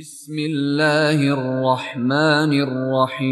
بسم 0.00 0.38
الله 0.38 1.14
الرحمن 1.14 2.52
الرحيم. 2.62 3.30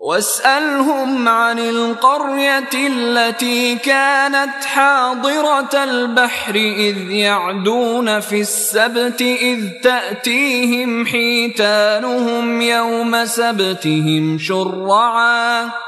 واسألهم 0.00 1.28
عن 1.28 1.58
القرية 1.58 2.70
التي 2.74 3.76
كانت 3.76 4.64
حاضرة 4.64 5.84
البحر 5.84 6.54
إذ 6.54 7.10
يعدون 7.10 8.20
في 8.20 8.40
السبت 8.40 9.20
إذ 9.20 9.68
تأتيهم 9.82 11.06
حيتانهم 11.06 12.62
يوم 12.62 13.24
سبتهم 13.24 14.38
شرعاً. 14.38 15.87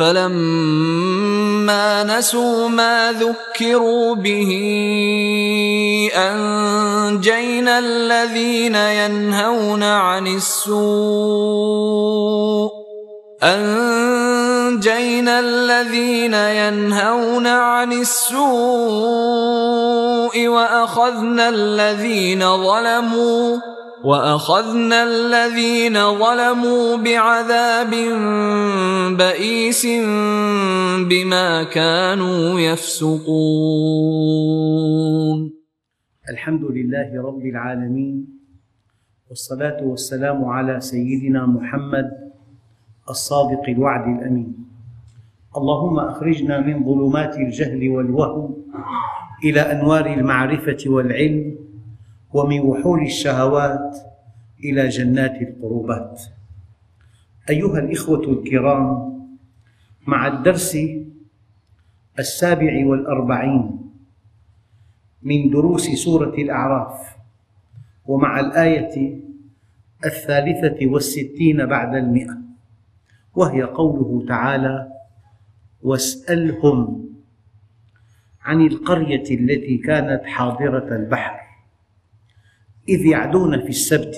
فلما 0.00 1.88
نسوا 2.04 2.68
ما 2.68 3.12
ذكروا 3.12 4.14
به 4.14 4.50
أنجينا 6.14 7.78
الذين 7.78 8.74
ينهون 8.74 9.82
عن 9.82 10.26
السوء 10.26 11.60
أنجينا 13.42 15.40
الذين 15.40 16.34
ينهون 16.34 17.46
عن 17.46 17.92
السوء 17.92 18.40
وأخذنا 20.48 21.48
الذين 21.48 22.56
ظلموا 22.56 23.58
وأخذنا 24.04 25.02
الذين 25.02 25.94
ظلموا 25.94 26.96
بعذاب 26.96 27.90
بئيس 29.18 29.86
بما 31.10 31.62
كانوا 31.62 32.60
يفسقون. 32.60 33.20
الحمد 36.30 36.64
لله 36.64 37.22
رب 37.22 37.46
العالمين 37.46 38.26
والصلاة 39.28 39.84
والسلام 39.84 40.44
على 40.44 40.80
سيدنا 40.80 41.46
محمد 41.46 42.10
الصادق 43.10 43.68
الوعد 43.68 44.18
الأمين. 44.18 44.54
اللهم 45.56 45.98
أخرجنا 45.98 46.60
من 46.60 46.84
ظلمات 46.84 47.36
الجهل 47.36 47.88
والوهم 47.88 48.56
إلى 49.44 49.60
أنوار 49.60 50.06
المعرفة 50.06 50.78
والعلم 50.86 51.69
ومن 52.32 52.60
وحول 52.60 53.02
الشهوات 53.02 53.96
إلى 54.64 54.88
جنات 54.88 55.42
القربات. 55.42 56.22
أيها 57.50 57.78
الإخوة 57.78 58.20
الكرام 58.20 59.10
مع 60.06 60.26
الدرس 60.26 60.78
السابع 62.18 62.86
والأربعين 62.86 63.80
من 65.22 65.50
دروس 65.50 65.90
سورة 65.90 66.34
الأعراف 66.34 67.16
ومع 68.06 68.40
الآية 68.40 69.20
الثالثة 70.04 70.86
والستين 70.86 71.66
بعد 71.66 71.94
المئة 71.94 72.38
وهي 73.34 73.62
قوله 73.62 74.26
تعالى 74.28 74.92
واسألهم 75.82 77.04
عن 78.42 78.60
القرية 78.66 79.24
التي 79.30 79.78
كانت 79.78 80.24
حاضرة 80.24 80.96
البحر 80.96 81.39
إذ 82.90 83.06
يعدون 83.06 83.60
في 83.60 83.68
السبت 83.68 84.16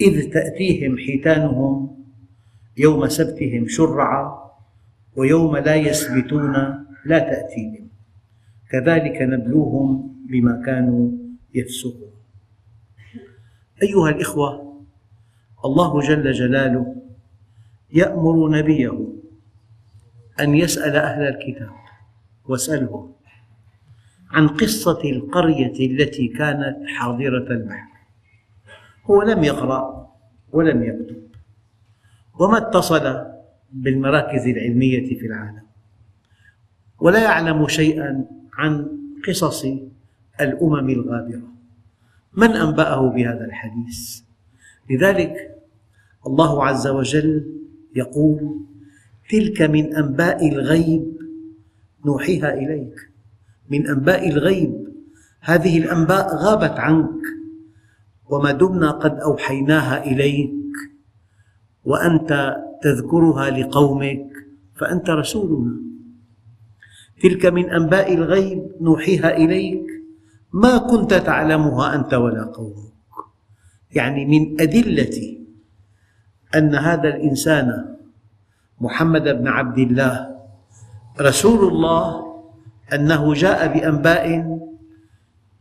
إذ 0.00 0.30
تأتيهم 0.32 0.98
حيتانهم 0.98 1.96
يوم 2.76 3.08
سبتهم 3.08 3.68
شرعا 3.68 4.50
ويوم 5.16 5.56
لا 5.56 5.74
يسبتون 5.74 6.52
لا 7.06 7.18
تأتيهم 7.18 7.88
كذلك 8.70 9.22
نبلوهم 9.22 10.16
بما 10.30 10.62
كانوا 10.66 11.10
يفسقون. 11.54 12.10
أيها 13.82 14.08
الإخوة 14.08 14.80
الله 15.64 16.00
جل 16.00 16.32
جلاله 16.32 16.96
يأمر 17.92 18.48
نبيه 18.48 19.08
أن 20.40 20.54
يسأل 20.54 20.96
أهل 20.96 21.22
الكتاب 21.22 21.70
واسألهم 22.44 23.12
عن 24.30 24.48
قصة 24.48 25.00
القرية 25.04 25.86
التي 25.86 26.28
كانت 26.28 26.76
حاضرة 26.86 27.50
البحر 27.50 27.90
هو 29.04 29.22
لم 29.22 29.44
يقرأ 29.44 30.10
ولم 30.52 30.82
يكتب. 30.82 31.22
وما 32.40 32.58
اتصل 32.58 33.26
بالمراكز 33.72 34.46
العلمية 34.46 35.18
في 35.18 35.26
العالم. 35.26 35.62
ولا 37.00 37.22
يعلم 37.22 37.68
شيئا 37.68 38.24
عن 38.52 38.88
قصص 39.28 39.64
الأمم 40.40 40.90
الغابرة. 40.90 41.50
من 42.32 42.50
أنبأه 42.50 43.10
بهذا 43.10 43.44
الحديث؟ 43.44 44.20
لذلك 44.90 45.56
الله 46.26 46.66
عز 46.66 46.86
وجل 46.86 47.60
يقول 47.96 48.60
تلك 49.30 49.62
من 49.62 49.94
أنباء 49.96 50.48
الغيب 50.48 51.16
نوحيها 52.06 52.54
إليك. 52.54 53.09
من 53.70 53.86
أنباء 53.86 54.28
الغيب. 54.28 54.90
هذه 55.40 55.78
الأنباء 55.78 56.36
غابت 56.36 56.78
عنك 56.78 57.20
وما 58.30 58.52
دمنا 58.52 58.90
قد 58.90 59.20
أوحيناها 59.20 60.04
إليك 60.04 60.52
وأنت 61.84 62.56
تذكرها 62.82 63.50
لقومك 63.50 64.26
فأنت 64.76 65.10
رسولنا. 65.10 65.76
تلك 67.22 67.46
من 67.46 67.70
أنباء 67.70 68.14
الغيب 68.14 68.72
نوحيها 68.80 69.36
إليك. 69.36 69.86
ما 70.52 70.78
كنت 70.78 71.14
تعلمها 71.14 71.94
أنت 71.94 72.14
ولا 72.14 72.44
قومك. 72.44 72.90
يعني 73.94 74.24
من 74.24 74.60
أدلة 74.60 75.36
أن 76.54 76.74
هذا 76.74 77.08
الإنسان 77.08 77.96
محمد 78.80 79.22
بن 79.22 79.48
عبد 79.48 79.78
الله 79.78 80.36
رسول 81.20 81.68
الله 81.68 82.29
أنه 82.94 83.34
جاء 83.34 83.78
بأنباء 83.78 84.58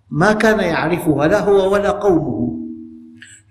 ما 0.09 0.33
كان 0.33 0.59
يعرفها 0.59 1.27
لا 1.27 1.39
هو 1.39 1.73
ولا 1.73 1.91
قومه. 1.91 2.59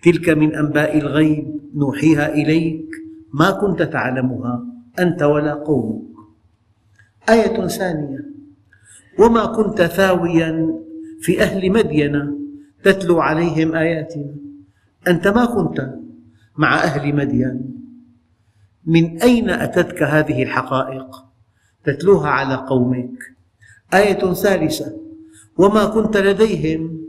تلك 0.03 0.28
من 0.28 0.55
أنباء 0.55 0.99
الغيب 0.99 1.61
نوحيها 1.75 2.34
إليك. 2.34 2.87
ما 3.34 3.50
كنت 3.50 3.83
تعلمها 3.83 4.65
أنت 4.99 5.22
ولا 5.22 5.55
قومك. 5.55 6.03
آية 7.31 7.67
ثانية. 7.67 8.25
وما 9.19 9.47
كنت 9.47 9.83
ثاويا 9.83 10.75
في 11.21 11.43
أهل 11.43 11.72
مدين 11.72 12.38
تتلو 12.84 13.21
عليهم 13.21 13.75
آياتنا. 13.75 14.35
أنت 15.08 15.29
ما 15.29 15.44
كنت 15.44 15.94
مع 16.56 16.75
أهل 16.75 17.17
مدين. 17.17 17.75
من 18.87 19.23
أين 19.23 19.50
أتتك 19.50 20.02
هذه 20.02 20.43
الحقائق؟ 20.43 21.25
تتلوها 21.85 22.29
على 22.29 22.55
قومك. 22.55 23.38
آية 23.94 24.32
ثالثة. 24.32 25.00
وما 25.58 25.85
كنت 25.87 26.17
لديهم 26.17 27.05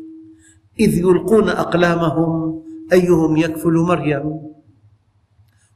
إذ 0.79 0.97
يلقون 0.97 1.49
أقلامهم 1.49 2.63
أيهم 2.93 3.37
يكفل 3.37 3.73
مريم. 3.73 4.53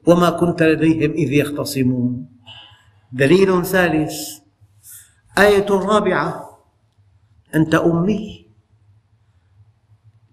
وما 0.08 0.30
كنت 0.30 0.64
لديهم 0.64 1.12
إذ 1.12 1.32
يختصمون. 1.32 2.30
دليل 3.12 3.66
ثالث. 3.66 4.14
آية 5.38 5.70
رابعة. 5.70 6.60
أنت 7.56 7.76
أمي. 7.76 8.46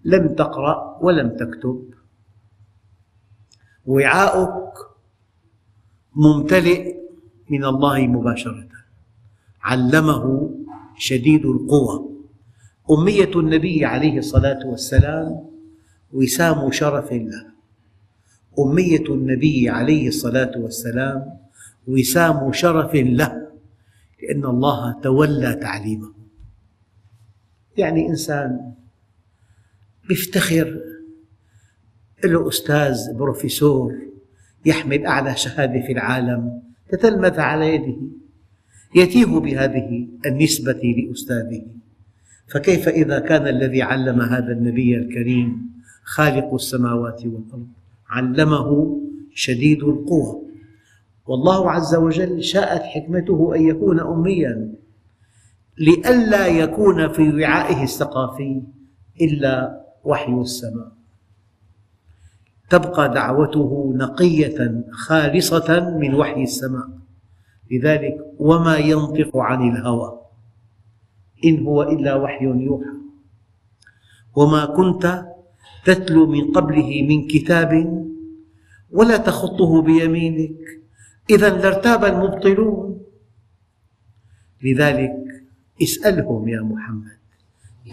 لم 0.05 0.35
تقرأ 0.35 0.97
ولم 1.01 1.37
تكتب. 1.37 1.93
وعاؤك 3.85 4.73
ممتلئ 6.15 6.95
من 7.49 7.65
الله 7.65 8.07
مباشرة. 8.07 8.67
علمه 9.63 10.49
شديد 11.01 11.45
القوى 11.45 12.09
أمية 12.91 13.31
النبي 13.35 13.85
عليه 13.85 14.17
الصلاة 14.17 14.67
والسلام 14.67 15.49
وسام 16.13 16.71
شرف 16.71 17.11
له. 17.11 17.45
أمية 18.59 19.05
النبي 19.09 19.69
عليه 19.69 20.07
الصلاة 20.07 20.51
والسلام 20.57 21.37
وسام 21.87 22.53
شرف 22.53 22.95
له 22.95 23.47
لأن 24.21 24.45
الله 24.45 25.01
تولى 25.01 25.55
تعليمه. 25.55 26.13
يعني 27.77 28.07
إنسان 28.07 28.73
يفتخر 30.11 30.79
له 32.23 32.47
أستاذ 32.47 33.13
بروفيسور 33.13 33.95
يحمل 34.65 35.05
أعلى 35.05 35.35
شهادة 35.35 35.81
في 35.81 35.91
العالم 35.91 36.61
تتلمذ 36.89 37.39
على 37.39 37.75
يده. 37.75 38.20
يتيه 38.95 39.39
بهذه 39.39 40.07
النسبة 40.25 40.81
لأستاذه. 40.97 41.65
فكيف 42.47 42.87
إذا 42.89 43.19
كان 43.19 43.47
الذي 43.47 43.81
علم 43.81 44.21
هذا 44.21 44.51
النبي 44.51 44.97
الكريم 44.97 45.71
خالق 46.03 46.53
السماوات 46.53 47.25
والأرض؟ 47.25 47.67
علمه 48.09 49.01
شديد 49.33 49.83
القوى 49.83 50.41
والله 51.27 51.71
عز 51.71 51.95
وجل 51.95 52.43
شاءت 52.43 52.81
حكمته 52.81 53.55
أن 53.55 53.67
يكون 53.67 53.99
أميا. 53.99 54.73
لئلا 55.77 56.47
يكون 56.47 57.09
في 57.09 57.29
وعائه 57.29 57.83
الثقافي 57.83 58.61
إلا 59.21 59.81
وحي 60.03 60.33
السماء. 60.33 60.91
تبقى 62.69 63.13
دعوته 63.13 63.93
نقية 63.95 64.83
خالصة 64.91 65.97
من 65.97 66.13
وحي 66.13 66.43
السماء. 66.43 67.00
لذلك 67.71 68.17
وما 68.39 68.77
ينطق 68.77 69.37
عن 69.37 69.69
الهوى 69.69 70.21
إن 71.45 71.65
هو 71.65 71.83
إلا 71.83 72.15
وحي 72.15 72.45
يوحى. 72.45 72.95
وما 74.35 74.65
كنت 74.65 75.25
تتلو 75.85 76.27
من 76.27 76.51
قبله 76.51 77.01
من 77.09 77.27
كتاب 77.27 77.71
ولا 78.91 79.17
تخطه 79.17 79.81
بيمينك 79.81 80.59
إذا 81.29 81.49
لارتاب 81.49 82.05
المبطلون. 82.05 83.01
لذلك 84.63 85.15
اسألهم 85.81 86.47
يا 86.47 86.61
محمد 86.61 87.17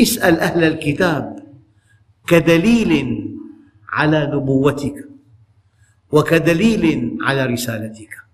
اسأل 0.00 0.40
أهل 0.40 0.64
الكتاب 0.64 1.46
كدليل 2.26 2.92
على 3.88 4.30
نبوتك 4.34 5.08
وكدليل 6.12 7.18
على 7.22 7.46
رسالتك. 7.46 8.27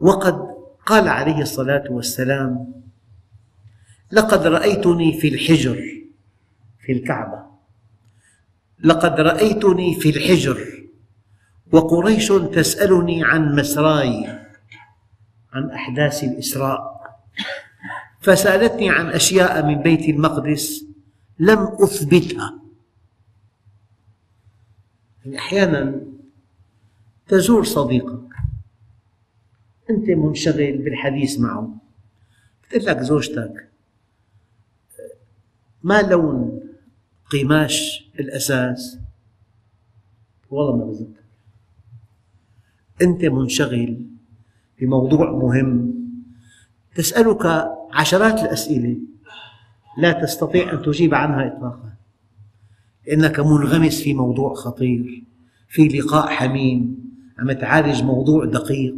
وقد 0.00 0.48
قال 0.86 1.08
عليه 1.08 1.40
الصلاة 1.42 1.84
والسلام 1.90 2.82
لقد 4.12 4.46
رأيتني 4.46 5.20
في 5.20 5.28
الحجر 5.28 5.82
في 6.80 6.92
الكعبة. 6.92 7.48
لقد 8.80 9.20
رأيتني 9.20 9.94
في 10.00 10.10
الحجر 10.10 10.88
وقريش 11.72 12.28
تسألني 12.28 13.24
عن 13.24 13.56
مسراي 13.56 14.26
عن 15.52 15.70
أحداث 15.70 16.24
الإسراء. 16.24 16.98
فسألتني 18.20 18.90
عن 18.90 19.06
أشياء 19.06 19.66
من 19.66 19.82
بيت 19.82 20.08
المقدس 20.08 20.84
لم 21.38 21.58
أثبتها. 21.58 22.58
يعني 25.24 25.38
أحيانا 25.38 26.00
تزور 27.28 27.64
صديقك 27.64 28.27
أنت 29.90 30.10
منشغل 30.10 30.78
بالحديث 30.78 31.40
معه. 31.40 31.74
تقول 32.70 32.84
لك 32.84 33.00
زوجتك 33.00 33.68
ما 35.82 36.02
لون 36.02 36.60
قماش 37.32 38.08
الأساس؟ 38.20 38.98
والله 40.50 40.76
ما 40.76 40.84
بذكر 40.84 41.22
أنت 43.02 43.24
منشغل 43.24 44.06
بموضوع 44.80 45.32
مهم. 45.32 45.94
تسألك 46.94 47.70
عشرات 47.92 48.40
الأسئلة. 48.40 48.96
لا 49.98 50.12
تستطيع 50.12 50.72
أن 50.72 50.82
تجيب 50.82 51.14
عنها 51.14 51.46
إطلاقا. 51.46 51.92
لأنك 53.06 53.40
منغمس 53.40 54.02
في 54.02 54.14
موضوع 54.14 54.54
خطير 54.54 55.24
في 55.68 55.88
لقاء 55.88 56.28
حميم 56.28 56.98
عم 57.38 57.52
تعالج 57.52 58.02
موضوع 58.02 58.44
دقيق. 58.44 58.94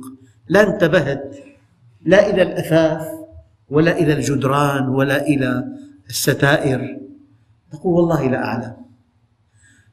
لا 0.50 0.74
انتبهت 0.74 1.36
لا 2.02 2.30
إلى 2.30 2.42
الأثاث 2.42 3.08
ولا 3.70 3.98
إلى 3.98 4.12
الجدران 4.12 4.88
ولا 4.88 5.26
إلى 5.26 5.64
الستائر. 6.08 6.98
تقول 7.72 7.94
والله 7.94 8.28
لا 8.28 8.44
أعلم. 8.44 8.76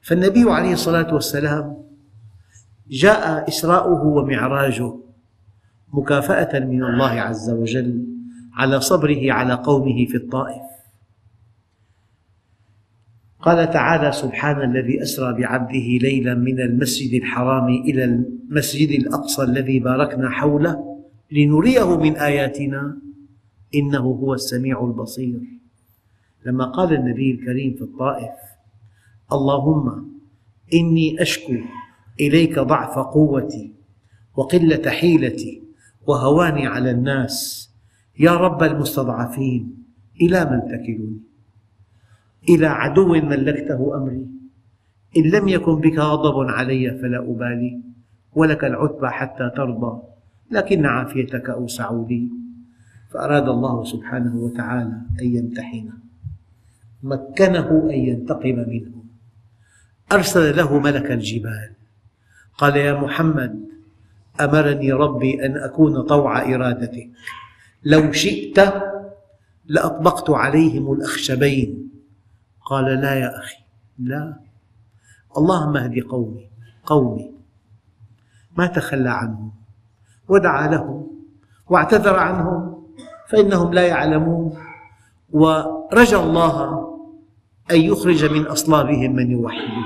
فالنبي 0.02 0.50
عليه 0.50 0.72
الصلاة 0.72 1.14
والسلام 1.14 1.76
جاء 2.90 3.48
إسراؤه 3.48 4.02
ومعراجه 4.06 4.94
مكافأة 5.92 6.58
من 6.58 6.84
الله 6.84 7.10
عز 7.10 7.50
وجل 7.50 8.06
على 8.54 8.80
صبره 8.80 9.32
على 9.32 9.54
قومه 9.54 10.06
في 10.06 10.16
الطائف. 10.16 10.77
قال 13.42 13.70
تعالى 13.70 14.12
سبحان 14.12 14.70
الذي 14.70 15.02
أسرى 15.02 15.32
بعبده 15.32 15.98
ليلا 16.02 16.34
من 16.34 16.60
المسجد 16.60 17.14
الحرام 17.14 17.68
إلى 17.68 18.04
المسجد 18.04 18.88
الأقصى 18.88 19.42
الذي 19.42 19.80
باركنا 19.80 20.30
حوله 20.30 21.02
لنريه 21.32 21.96
من 21.96 22.16
آياتنا 22.16 22.98
إنه 23.74 23.98
هو 23.98 24.34
السميع 24.34 24.84
البصير. 24.84 25.40
لما 26.46 26.64
قال 26.64 26.94
النبي 26.94 27.30
الكريم 27.30 27.74
في 27.74 27.82
الطائف 27.82 28.30
اللهم 29.32 30.12
إني 30.74 31.22
أشكو 31.22 31.52
إليك 32.20 32.58
ضعف 32.58 32.98
قوتي 32.98 33.74
وقلة 34.36 34.90
حيلتي 34.90 35.62
وهواني 36.06 36.66
على 36.66 36.90
الناس. 36.90 37.68
يا 38.18 38.36
رب 38.36 38.62
المستضعفين 38.62 39.84
إلى 40.22 40.44
من 40.44 40.60
تكلني؟ 40.60 41.27
إلى 42.48 42.66
عدو 42.66 43.14
ملكته 43.14 43.96
أمري. 43.96 44.26
إن 45.16 45.22
لم 45.22 45.48
يكن 45.48 45.74
بك 45.80 45.98
غضب 45.98 46.48
علي 46.48 46.90
فلا 46.90 47.18
أبالي 47.18 47.80
ولك 48.34 48.64
العتبى 48.64 49.08
حتى 49.08 49.50
ترضى 49.56 50.02
لكن 50.50 50.86
عافيتك 50.86 51.50
أوسع 51.50 52.04
لي. 52.08 52.28
فأراد 53.10 53.48
الله 53.48 53.84
سبحانه 53.84 54.36
وتعالى 54.36 54.96
أن 55.22 55.36
يمتحنه 55.36 55.92
مكنه 57.02 57.88
أن 57.90 57.98
ينتقم 57.98 58.64
منه. 58.68 59.04
أرسل 60.12 60.56
له 60.56 60.78
ملك 60.78 61.10
الجبال. 61.10 61.70
قال 62.58 62.76
يا 62.76 63.00
محمد 63.00 63.68
أمرني 64.40 64.92
ربي 64.92 65.46
أن 65.46 65.56
أكون 65.56 66.02
طوع 66.02 66.54
إرادتك. 66.54 67.08
لو 67.84 68.12
شئت 68.12 68.58
لأطبقت 69.66 70.30
عليهم 70.30 70.92
الأخشبين. 70.92 71.90
قال 72.68 72.84
لا 72.84 73.14
يا 73.14 73.38
أخي 73.38 73.64
لا. 73.98 74.36
اللهم 75.36 75.76
اهد 75.76 76.04
قومي 76.04 76.46
قومي. 76.86 77.32
ما 78.56 78.66
تخلى 78.66 79.10
عنهم 79.10 79.52
ودعا 80.28 80.66
لهم 80.68 81.10
واعتذر 81.68 82.16
عنهم 82.16 82.84
فإنهم 83.28 83.72
لا 83.72 83.86
يعلمون. 83.86 84.52
ورجى 85.30 86.16
الله 86.16 86.56
أن 87.70 87.80
يخرج 87.80 88.32
من 88.32 88.46
أصلابهم 88.46 89.16
من 89.16 89.30
يوحده 89.30 89.84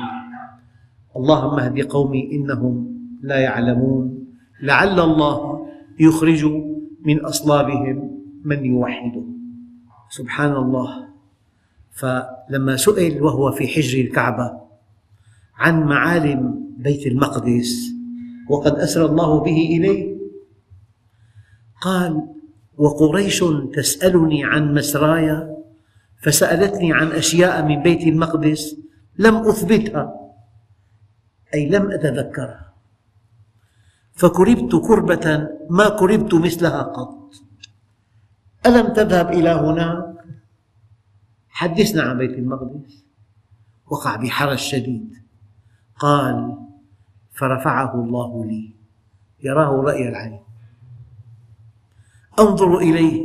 اللهم 1.16 1.58
اهد 1.58 1.80
قومي 1.86 2.32
إنهم 2.32 2.74
لا 3.22 3.38
يعلمون. 3.38 4.26
لعل 4.62 5.00
الله 5.00 5.66
يخرج 6.00 6.44
من 7.04 7.24
أصلابهم 7.24 8.10
من 8.44 8.64
يوحده 8.64 9.24
سبحان 10.10 10.52
الله. 10.52 11.11
فلما 11.92 12.76
سئل 12.76 13.22
وهو 13.22 13.52
في 13.52 13.68
حجر 13.68 14.00
الكعبة 14.00 14.52
عن 15.56 15.82
معالم 15.82 16.68
بيت 16.78 17.06
المقدس 17.06 17.92
وقد 18.48 18.74
أسرى 18.78 19.04
الله 19.04 19.40
به 19.40 19.56
إليه 19.56 20.16
قال 21.80 22.28
وقريش 22.76 23.44
تسألني 23.74 24.44
عن 24.44 24.74
مسراي 24.74 25.56
فسألتني 26.22 26.92
عن 26.92 27.06
أشياء 27.06 27.66
من 27.66 27.82
بيت 27.82 28.02
المقدس 28.06 28.76
لم 29.18 29.36
أثبتها 29.36 30.14
أي 31.54 31.68
لم 31.68 31.90
أتذكرها 31.90 32.72
فكربت 34.12 34.76
كربة 34.76 35.48
ما 35.70 35.88
كربت 35.88 36.34
مثلها 36.34 36.82
قط. 36.82 37.30
ألم 38.66 38.92
تذهب 38.92 39.30
إلى 39.30 39.50
هناك 39.50 40.11
حدثنا 41.62 42.02
عن 42.02 42.18
بيت 42.18 42.30
المقدس 42.30 43.04
وقع 43.86 44.16
بحرج 44.16 44.58
شديد. 44.58 45.14
قال 45.98 46.58
فرفعه 47.32 47.94
الله 47.94 48.44
لي 48.46 48.74
يراه 49.44 49.82
رأي 49.82 50.08
العين. 50.08 50.40
أنظر 52.38 52.78
إليه 52.78 53.22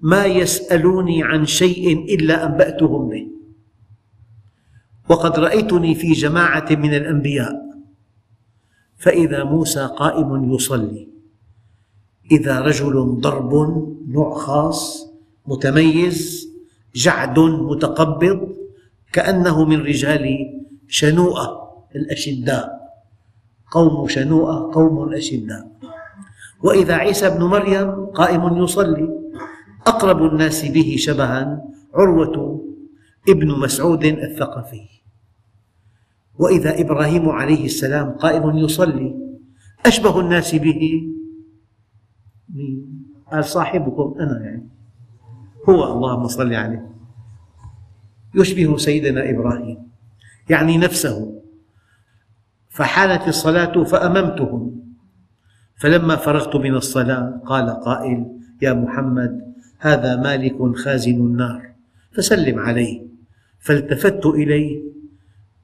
ما 0.00 0.24
يسألوني 0.24 1.22
عن 1.22 1.46
شيء 1.46 2.14
إلا 2.14 2.46
أنبأتهم 2.46 3.08
به. 3.08 3.28
وقد 5.08 5.38
رأيتني 5.38 5.94
في 5.94 6.12
جماعة 6.12 6.66
من 6.70 6.94
الأنبياء 6.94 7.52
فإذا 8.96 9.44
موسى 9.44 9.86
قائم 9.96 10.52
يصلي. 10.52 11.08
إذا 12.30 12.60
رجل 12.60 13.20
ضرب 13.20 13.52
نوع 14.08 14.34
خاص 14.38 15.12
متميز 15.46 16.51
جعد 16.94 17.38
متقبض 17.38 18.56
كأنه 19.12 19.64
من 19.64 19.80
رجال 19.80 20.24
شنوءة 20.88 21.46
الأشداء. 21.96 22.82
قوم 23.72 24.08
شنوءة 24.08 24.70
قوم 24.74 25.14
أشداء. 25.14 25.72
وإذا 26.62 26.94
عيسى 26.94 27.30
بن 27.30 27.42
مريم 27.44 28.06
قائم 28.06 28.62
يصلي 28.62 29.08
أقرب 29.86 30.22
الناس 30.32 30.64
به 30.64 30.94
شبها 30.98 31.64
عروة 31.94 32.64
ابن 33.28 33.48
مسعود 33.60 34.04
الثقفي. 34.04 34.88
وإذا 36.38 36.80
إبراهيم 36.80 37.28
عليه 37.28 37.64
السلام 37.64 38.10
قائم 38.10 38.56
يصلي 38.56 39.14
أشبه 39.86 40.20
الناس 40.20 40.54
به. 40.54 40.82
قال 43.32 43.44
صاحبكم 43.44 44.14
أنا 44.20 44.44
يعني. 44.44 44.68
هو 45.68 45.92
اللهم 45.92 46.28
صل 46.28 46.54
عليه. 46.54 46.92
يشبه 48.34 48.76
سيدنا 48.76 49.30
إبراهيم 49.30 49.78
يعني 50.50 50.78
نفسه. 50.78 51.42
فحانت 52.68 53.28
الصلاة 53.28 53.84
فأممتهم. 53.84 54.82
فلما 55.76 56.16
فرغت 56.16 56.56
من 56.56 56.74
الصلاة 56.74 57.42
قال 57.46 57.70
قائل 57.70 58.26
يا 58.62 58.72
محمد 58.72 59.54
هذا 59.78 60.16
مالك 60.16 60.76
خازن 60.76 61.14
النار 61.14 61.72
فسلم 62.12 62.58
عليه. 62.58 63.06
فالتفت 63.58 64.26
إليه 64.26 64.82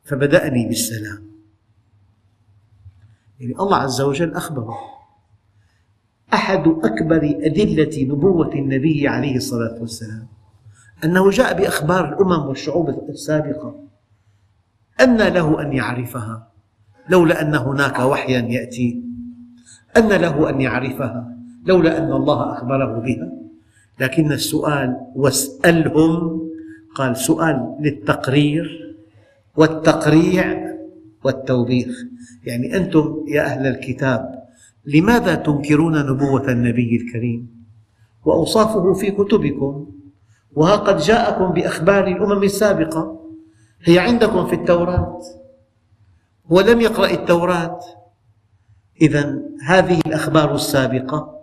فبدأني 0.05 0.67
بالسلام. 0.67 1.29
يعني 3.41 3.55
الله 3.61 3.77
عز 3.77 4.01
وجل 4.01 4.35
أخبره. 4.35 4.98
أحد 6.35 6.69
أكبر 6.69 7.37
أدلة 7.43 8.05
نبوة 8.05 8.53
النبي 8.55 9.09
عليه 9.09 9.37
الصلاة 9.37 9.81
والسلام 9.81 10.27
أنه 11.05 11.31
جاء 11.31 11.59
بأخبار 11.59 12.09
الأمم 12.09 12.49
والشعوب 12.49 12.89
السابقة 13.09 13.75
أن 15.01 15.17
له 15.17 15.63
أن 15.63 15.73
يعرفها 15.73 16.49
لولا 17.11 17.43
أن 17.43 17.55
هناك 17.55 17.99
وحيا 17.99 18.41
يأتي 18.41 19.03
أن 19.97 20.09
له 20.09 20.51
أن 20.51 20.61
يعرفها 20.61 21.37
لولا 21.67 21.99
أن 21.99 22.13
الله 22.13 22.53
أخبره 22.53 22.99
بها. 22.99 23.33
لكن 24.01 24.33
السؤال 24.33 24.97
واسألهم 25.15 26.41
قال 26.95 27.17
سؤال 27.17 27.77
للتقرير 27.81 28.95
والتقريع 29.57 30.75
والتوبيخ. 31.25 32.05
يعني 32.45 32.77
أنتم 32.77 33.25
يا 33.29 33.43
أهل 33.43 33.67
الكتاب 33.67 34.48
لماذا 34.95 35.35
تنكرون 35.35 36.07
نبوة 36.07 36.53
النبي 36.53 36.97
الكريم؟ 36.97 37.65
وأوصافه 38.25 38.93
في 38.93 39.11
كتبكم 39.11 39.87
وها 40.53 40.77
قد 40.77 40.97
جاءكم 40.97 41.53
بأخبار 41.53 42.07
الأمم 42.07 42.43
السابقة. 42.43 43.21
هي 43.83 43.99
عندكم 43.99 44.47
في 44.47 44.55
التوراة. 44.55 45.21
هو 46.53 46.61
لم 46.61 46.81
يقرأ 46.81 47.11
التوراة. 47.11 47.81
إذا 49.03 49.43
هذه 49.67 50.01
الأخبار 50.07 50.55
السابقة 50.55 51.35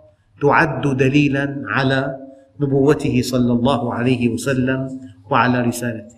تعد 0.42 0.96
دليلا 0.96 1.62
على 1.66 2.16
نبوته 2.60 3.22
صلى 3.22 3.52
الله 3.52 3.94
عليه 3.94 4.28
وسلم 4.28 5.00
وعلى 5.30 5.60
رسالته. 5.60 6.16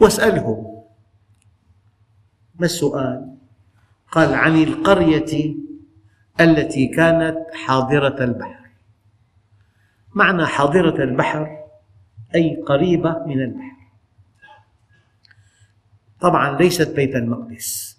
واسألهم. 0.00 0.82
ما 2.60 2.66
السؤال؟ 2.66 3.36
قال 4.12 4.34
عن 4.34 4.62
القرية 4.62 5.61
التي 6.44 6.86
كانت 6.86 7.38
حاضرة 7.54 8.24
البحر. 8.24 8.70
معنى 10.14 10.46
حاضرة 10.46 11.04
البحر 11.04 11.58
أي 12.34 12.56
قريبة 12.56 13.26
من 13.26 13.42
البحر. 13.42 13.76
طبعا 16.20 16.58
ليست 16.58 16.96
بيت 16.96 17.16
المقدس. 17.16 17.98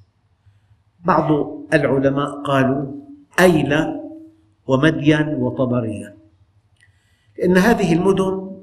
بعض 1.00 1.32
العلماء 1.74 2.44
قالوا 2.44 2.92
أيلة 3.40 4.04
ومدين 4.68 5.28
وطبرية 5.28 6.16
لأن 7.38 7.58
هذه 7.58 7.94
المدن 7.94 8.62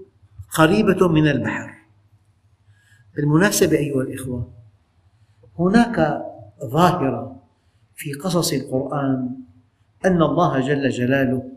قريبة 0.51 1.09
من 1.09 1.29
البحر. 1.29 1.75
بالمناسبة 3.17 3.77
أيها 3.77 4.03
الإخوة 4.03 4.53
هناك 5.59 6.23
ظاهرة 6.65 7.43
في 7.95 8.13
قصص 8.13 8.53
القرآن 8.53 9.37
أن 10.05 10.23
الله 10.23 10.61
جل 10.61 10.89
جلاله 10.91 11.53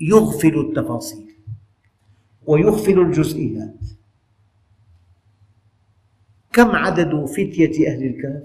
يغفل 0.00 0.58
التفاصيل 0.60 1.26
ويغفل 2.46 3.00
الجزئيات. 3.00 3.80
كم 6.52 6.70
عدد 6.70 7.24
فتية 7.24 7.88
أهل 7.92 8.02
الكهف؟ 8.06 8.42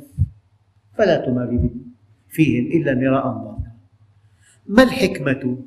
فلا 0.97 1.25
تماري 1.25 1.69
فيهم 2.29 2.65
إلا 2.71 2.95
مراء 2.95 3.23
ظاهرا 3.23 3.71
ما 4.67 4.83
الحكمة 4.83 5.57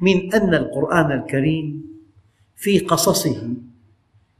من 0.00 0.34
أن 0.34 0.54
القرآن 0.54 1.12
الكريم 1.12 1.84
في 2.56 2.78
قصصه 2.78 3.48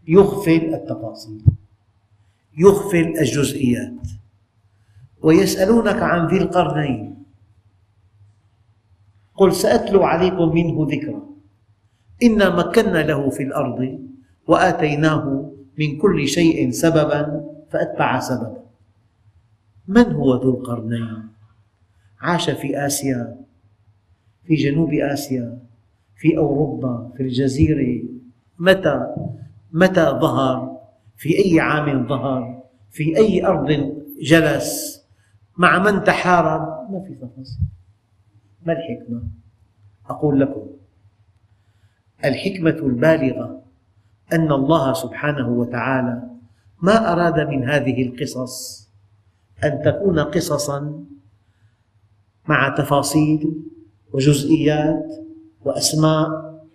يغفل 0.08 0.74
التفاصيل 0.74 1.42
يغفل 2.58 3.18
الجزئيات؟ 3.18 3.94
ويسألونك 5.22 6.02
عن 6.02 6.26
ذي 6.26 6.36
القرنين 6.38 7.13
قل 9.36 9.52
سأتلو 9.52 10.02
عليكم 10.02 10.54
منه 10.54 10.86
ذكرا. 10.90 11.22
إنا 12.22 12.56
مكنا 12.56 12.98
له 12.98 13.30
في 13.30 13.42
الأرض 13.42 13.98
وآتيناه 14.46 15.50
من 15.78 15.98
كل 15.98 16.28
شيء 16.28 16.70
سببا 16.70 17.44
فأتبع 17.70 18.20
سببا. 18.20 18.64
من 19.88 20.12
هو 20.12 20.34
ذو 20.34 20.50
القرنين؟ 20.50 21.22
عاش 22.20 22.50
في 22.50 22.86
آسيا 22.86 23.36
في 24.46 24.54
جنوب 24.54 24.92
آسيا 24.92 25.58
في 26.16 26.38
أوروبا 26.38 27.12
في 27.16 27.22
الجزيرة. 27.22 28.02
متى؟ 28.58 29.14
متى 29.72 30.04
ظهر؟ 30.04 30.76
في 31.16 31.44
أي 31.44 31.60
عام 31.60 32.08
ظهر؟ 32.08 32.62
في 32.90 33.16
أي 33.16 33.46
أرض 33.46 33.94
جلس؟ 34.22 35.02
مع 35.56 35.78
من 35.78 36.04
تحارب؟ 36.04 36.92
ما 36.92 37.00
في 37.00 37.14
تفاصيل. 37.14 37.58
ما 38.64 38.72
الحكمة؟ 38.72 39.22
أقول 40.10 40.40
لكم. 40.40 40.66
الحكمة 42.24 42.70
البالغة 42.70 43.62
أن 44.32 44.52
الله 44.52 44.92
سبحانه 44.92 45.48
وتعالى 45.48 46.22
ما 46.82 47.12
أراد 47.12 47.48
من 47.48 47.68
هذه 47.68 48.06
القصص 48.06 48.88
أن 49.64 49.82
تكون 49.84 50.18
قصصا 50.18 51.04
مع 52.48 52.68
تفاصيل 52.68 53.62
وجزئيات 54.12 55.06
وأسماء 55.64 56.28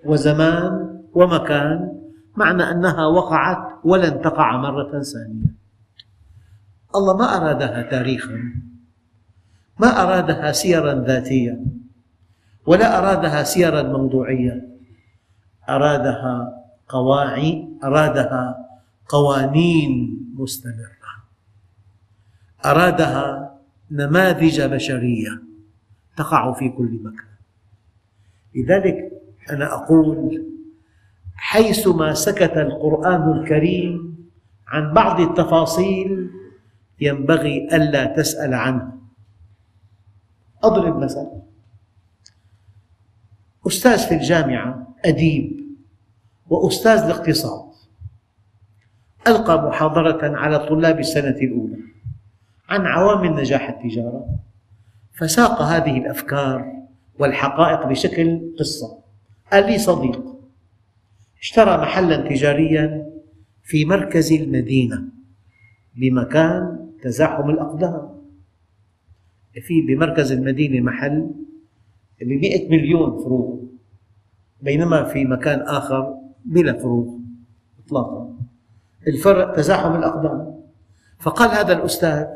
وزمان 0.06 1.02
ومكان 1.14 2.00
معنى 2.36 2.64
أنها 2.64 3.06
وقعت 3.06 3.80
ولن 3.84 4.22
تقع 4.22 4.58
مرة 4.58 5.02
ثانية. 5.02 5.56
الله 6.96 7.18
ما 7.18 7.38
أرادها 7.38 7.82
تاريخا 7.82 8.54
ما 9.80 9.88
أرادها 9.88 10.52
سيرا 10.52 10.94
ذاتية 10.94 11.60
ولا 12.66 13.00
أرادها 13.00 13.44
سيرا 13.44 13.84
موضوعية 13.84 14.70
أرادها 15.70 16.64
قواعد 16.90 17.78
أرادها 17.84 18.70
قوانين 19.10 20.20
مستمرة. 20.38 21.00
أرادها 22.66 23.56
نماذج 23.92 24.62
بشرية 24.62 25.42
تقع 26.18 26.54
في 26.54 26.70
كل 26.70 27.00
مكان. 27.04 27.30
لذلك 28.56 29.12
أنا 29.50 29.74
أقول 29.74 30.46
حيثما 31.36 32.14
سكت 32.14 32.58
القرآن 32.58 33.32
الكريم 33.32 34.20
عن 34.68 34.94
بعض 34.94 35.20
التفاصيل 35.20 36.30
ينبغي 37.02 37.68
ألا 37.76 38.06
تسأل 38.06 38.54
عنه. 38.54 38.92
أضرب 40.64 40.98
مثل 40.98 41.39
أستاذ 43.70 44.08
في 44.08 44.16
الجامعة 44.16 44.96
أديب 45.06 45.60
وأستاذ 46.50 47.00
الاقتصاد 47.00 47.70
ألقى 49.28 49.68
محاضرة 49.68 50.38
على 50.38 50.60
طلاب 50.60 51.00
السنة 51.00 51.38
الأولى 51.38 51.78
عن 52.70 52.86
عوامل 52.86 53.36
نجاح 53.36 53.70
التجارة 53.70 54.26
فساق 55.14 55.62
هذه 55.62 55.98
الأفكار 55.98 56.74
والحقائق 57.20 57.88
بشكل 57.88 58.56
قصة. 58.60 59.00
قال 59.52 59.66
لي 59.66 59.78
صديق 59.78 60.24
اشترى 61.42 61.78
محلا 61.78 62.30
تجاريا 62.30 63.10
في 63.64 63.86
مركز 63.86 64.34
المدينة 64.34 65.04
بمكان 65.96 66.90
تزاحم 67.04 67.50
الأقدام. 67.50 68.20
في 69.68 69.82
بمركز 69.82 70.32
المدينة 70.32 70.86
محل 70.86 71.32
بمئة 72.22 72.70
مليون 72.70 73.24
فروغ 73.24 73.60
بينما 74.62 75.04
في 75.04 75.26
مكان 75.26 75.60
آخر 75.62 76.16
بلا 76.46 76.74
فروغ 76.74 77.20
إطلاقا. 77.86 78.36
الفرق 79.08 79.56
تزاحم 79.56 79.96
الأقدام. 79.96 80.64
فقال 81.20 81.50
هذا 81.50 81.74
الأستاذ 81.74 82.28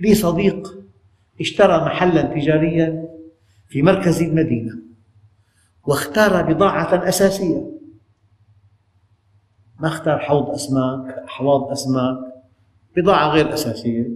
لي 0.00 0.14
صديق 0.14 0.78
اشترى 1.40 1.84
محلا 1.84 2.22
تجاريا 2.22 3.08
في 3.68 3.82
مركز 3.82 4.22
المدينة 4.22 4.78
واختار 5.86 6.52
بضاعة 6.52 7.08
أساسية. 7.08 7.78
ما 9.80 9.88
اختار 9.88 10.18
حوض 10.18 10.50
أسماك 10.50 11.18
أحواض 11.18 11.70
أسماك 11.70 12.18
بضاعة 12.96 13.28
غير 13.28 13.54
أساسية 13.54 14.06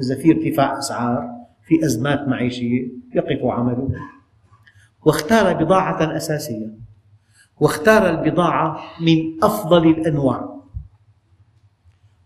إذا 0.00 0.14
في 0.14 0.32
ارتفاع 0.32 0.78
أسعار 0.78 1.46
في 1.62 1.84
أزمات 1.84 2.28
معيشية. 2.28 2.97
يقف 3.14 3.44
عمله. 3.44 3.90
واختار 5.04 5.64
بضاعة 5.64 6.16
أساسية. 6.16 6.70
واختار 7.60 8.10
البضاعة 8.10 8.80
من 9.00 9.44
أفضل 9.44 9.86
الأنواع. 9.86 10.58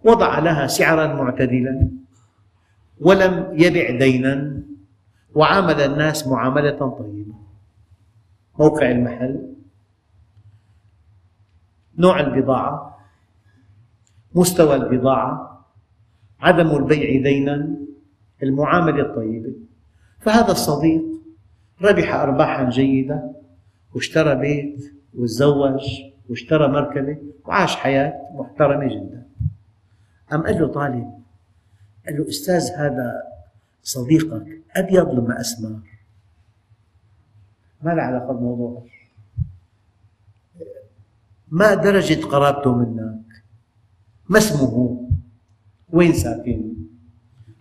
وضع 0.05 0.39
لها 0.39 0.67
سعرا 0.67 1.07
معتدلا. 1.07 1.89
ولم 3.01 3.51
يبع 3.53 3.99
دينا. 3.99 4.63
وعامل 5.35 5.81
الناس 5.81 6.27
معاملة 6.27 6.79
طيبة. 6.99 7.35
موقع 8.59 8.91
المحل. 8.91 9.55
نوع 11.99 12.21
البضاعة. 12.21 12.99
مستوى 14.35 14.75
البضاعة. 14.75 15.65
عدم 16.41 16.71
البيع 16.71 17.23
دينا. 17.23 17.77
المعاملة 18.43 19.03
الطيبة. 19.03 19.53
فهذا 20.23 20.53
الصديق 20.53 21.03
ربح 21.83 22.15
أرباحا 22.15 22.71
جيدة 22.71 23.33
واشترى 23.95 24.35
بيت 24.35 24.95
وتزوج 25.15 25.81
واشترى 26.29 26.69
مركبة 26.69 27.19
وعاش 27.45 27.77
حياة 27.77 28.21
محترمة 28.35 28.87
جدا. 28.89 29.27
أم 30.33 30.43
قال 30.43 30.61
له 30.61 30.67
طالب 30.67 31.13
قال 32.07 32.19
له 32.19 32.29
أستاذ 32.29 32.71
هذا 32.77 33.23
صديقك 33.83 34.61
أبيض 34.77 35.09
لما 35.09 35.41
أسمر؟ 35.41 35.81
ما 37.83 37.91
له 37.91 38.03
علاقة 38.03 38.33
بالموضوع 38.33 38.83
ما 41.49 41.75
درجة 41.75 42.27
قرابته 42.27 42.75
منك؟ 42.75 43.43
ما 44.29 44.39
اسمه؟ 44.39 45.09
وين 45.91 46.13
ساكن؟ 46.13 46.73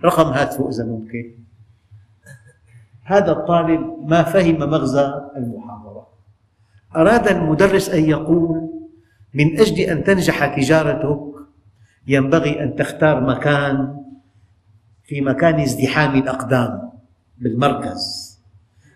رقم 0.04 0.28
هاتفه 0.28 0.70
إذا 0.70 0.86
ممكن. 0.86 1.32
هذا 3.04 3.32
الطالب 3.32 3.82
ما 4.08 4.24
فهم 4.24 4.60
مغزى 4.60 5.14
المحاضرة. 5.38 6.08
أراد 6.96 7.28
المدرس 7.28 7.90
أن 7.90 8.04
يقول 8.06 8.70
من 9.34 9.60
أجل 9.60 9.80
أن 9.80 10.04
تنجح 10.04 10.56
تجارتك 10.56 11.32
ينبغي 12.08 12.64
أن 12.64 12.76
تختار 12.76 13.22
مكان 13.22 13.98
في 15.04 15.22
مكان 15.22 15.60
ازدحام 15.60 16.16
الأقدام 16.16 16.92
بالمركز 17.38 18.32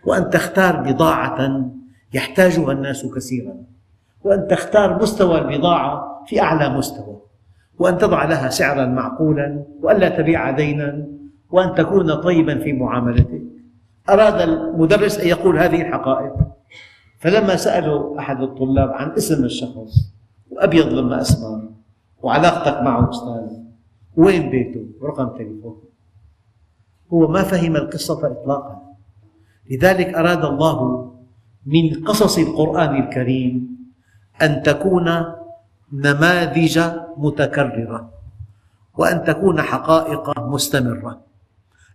وأن 0.06 0.30
تختار 0.30 0.76
بضاعة 0.82 1.70
يحتاجها 2.14 2.72
الناس 2.72 3.06
كثيرا 3.16 3.56
وأن 4.24 4.48
تختار 4.48 5.02
مستوى 5.02 5.40
البضاعة 5.40 6.24
في 6.28 6.42
أعلى 6.42 6.70
مستوى 6.70 7.22
وأن 7.80 7.98
تضع 7.98 8.26
لها 8.26 8.50
سعرا 8.50 8.86
معقولا 8.86 9.64
وألا 9.82 10.10
تبيع 10.10 10.52
دينا 10.52 11.08
وأن 11.52 11.76
تكون 11.76 12.14
طيبا 12.16 12.60
في 12.60 12.74
معاملتك. 12.74 13.55
أراد 14.10 14.42
المدرس 14.42 15.20
أن 15.20 15.28
يقول 15.28 15.60
هذه 15.60 15.82
الحقائق. 15.82 16.34
فلما 17.20 17.56
سأله 17.56 18.20
أحد 18.20 18.42
الطلاب 18.42 18.90
عن 18.90 19.12
اسم 19.12 19.44
الشخص 19.44 20.14
وأبيض 20.52 20.88
لما 20.94 21.22
أسمر 21.22 21.70
وعلاقتك 22.22 22.82
معه 22.82 23.10
أستاذ 23.10 23.58
وين 24.18 24.50
بيته؟ 24.50 24.86
ورقم 25.02 25.38
تليفونه 25.38 25.84
هو 27.14 27.28
ما 27.28 27.44
فهم 27.44 27.76
القصة 27.76 28.32
إطلاقا. 28.32 28.82
لذلك 29.72 30.14
أراد 30.14 30.46
الله 30.46 31.12
من 31.66 32.04
قصص 32.06 32.38
القرآن 32.38 32.96
الكريم 32.96 33.78
أن 34.42 34.64
تكون 34.64 35.26
نماذج 35.94 36.80
متكررة 37.18 38.10
وأن 38.98 39.24
تكون 39.24 39.62
حقائق 39.62 40.40
مستمرة. 40.40 41.22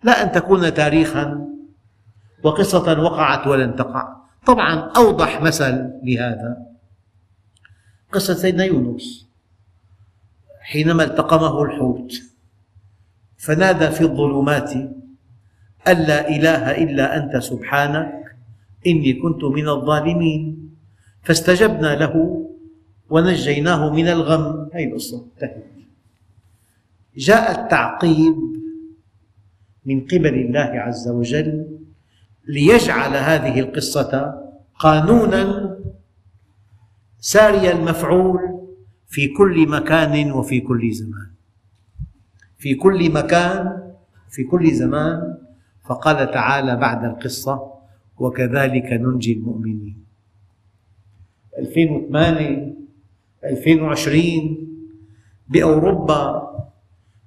لا 0.03 0.23
أن 0.23 0.33
تكون 0.33 0.75
تاريخا 0.75 1.47
وقصة 2.43 3.03
وقعت 3.03 3.47
ولن 3.47 3.77
تقع. 3.77 4.17
طبعا 4.47 4.75
أوضح 4.97 5.43
مثل 5.43 5.91
لهذا. 6.03 6.57
قصة 8.13 8.35
سيدنا 8.35 8.65
يونس. 8.65 9.29
حينما 10.61 11.05
التقمه 11.05 11.63
الحوت 11.63 12.13
فنادى 13.37 13.91
في 13.91 14.01
الظلمات 14.01 14.73
أن 15.89 15.97
لا 15.97 16.29
إله 16.29 16.83
إلا 16.83 17.17
أنت 17.17 17.37
سبحانك 17.37 18.37
إني 18.87 19.13
كنت 19.13 19.45
من 19.45 19.69
الظالمين. 19.69 20.71
فاستجبنا 21.23 21.97
له 21.97 22.47
ونجيناه 23.11 23.93
من 23.95 24.09
الغم. 24.09 24.71
هذه 24.75 24.85
القصة؟ 24.85 25.27
انتهت. 25.35 25.65
جاء 27.17 27.63
التعقيب 27.63 28.37
من 29.85 30.01
قبل 30.01 30.35
الله 30.35 30.71
عز 30.81 31.09
وجل 31.09 31.80
ليجعل 32.49 33.17
هذه 33.17 33.61
القصة 33.61 34.35
قانونا 34.79 35.77
ساري 37.19 37.73
المفعول 37.73 38.39
في 39.09 39.29
كل 39.29 39.69
مكان 39.69 40.33
وفي 40.33 40.61
كل 40.61 40.93
زمان. 40.93 41.31
في 42.59 42.75
كل 42.75 43.13
مكان 43.13 43.83
في 44.31 44.45
كل 44.45 44.73
زمان. 44.73 45.37
فقال 45.85 46.31
تعالى 46.31 46.77
بعد 46.77 47.05
القصة 47.05 47.73
وكذلك 48.19 48.93
ننجي 48.93 49.33
المؤمنين. 49.33 50.05
2008 51.59 52.75
2020 53.45 54.69
بأوروبا 55.49 56.51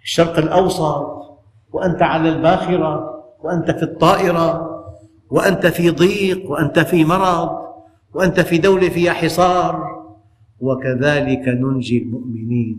الشرق 0.04 0.38
الأوسط 0.38 1.24
وأنت 1.72 2.02
على 2.02 2.30
الباخرة 2.30 3.24
وأنت 3.40 3.72
في 3.72 3.84
الطائرة. 3.84 4.73
وأنت 5.34 5.68
في 5.68 5.90
ضيق 5.90 6.52
وأنت 6.52 6.80
في 6.80 7.06
مرض 7.06 7.50
وأنت 8.14 8.40
في 8.40 8.58
دولة 8.58 8.90
فيها 8.90 9.14
حصار. 9.14 10.04
وكذلك 10.60 11.48
ننجي 11.48 11.98
المؤمنين. 11.98 12.78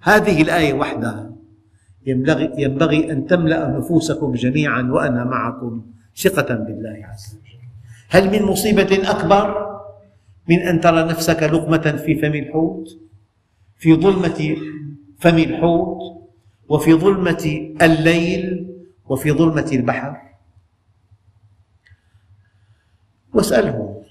هذه 0.00 0.42
الآية 0.42 0.72
وحدها 0.74 1.32
ينبغي 2.58 3.12
أن 3.12 3.26
تملأ 3.26 3.78
نفوسكم 3.78 4.32
جميعا 4.32 4.82
وأنا 4.82 5.24
معكم 5.24 5.82
ثقة 6.16 6.54
بالله 6.54 7.06
عز 7.12 7.38
وجل. 7.38 7.60
هل 8.08 8.30
من 8.32 8.42
مصيبة 8.46 9.10
أكبر 9.10 9.46
من 10.48 10.58
أن 10.58 10.80
ترى 10.80 11.04
نفسك 11.04 11.42
لقمة 11.42 12.02
في 12.06 12.14
فم 12.14 12.34
الحوت؟ 12.34 12.88
في 13.76 13.94
ظلمة 13.94 14.56
فم 15.18 15.38
الحوت 15.38 16.00
وفي 16.68 16.94
ظلمة 16.94 17.74
الليل 17.82 18.68
وفي 19.08 19.32
ظلمة 19.32 19.70
البحر؟ 19.72 20.31
واسألهم 23.34 24.02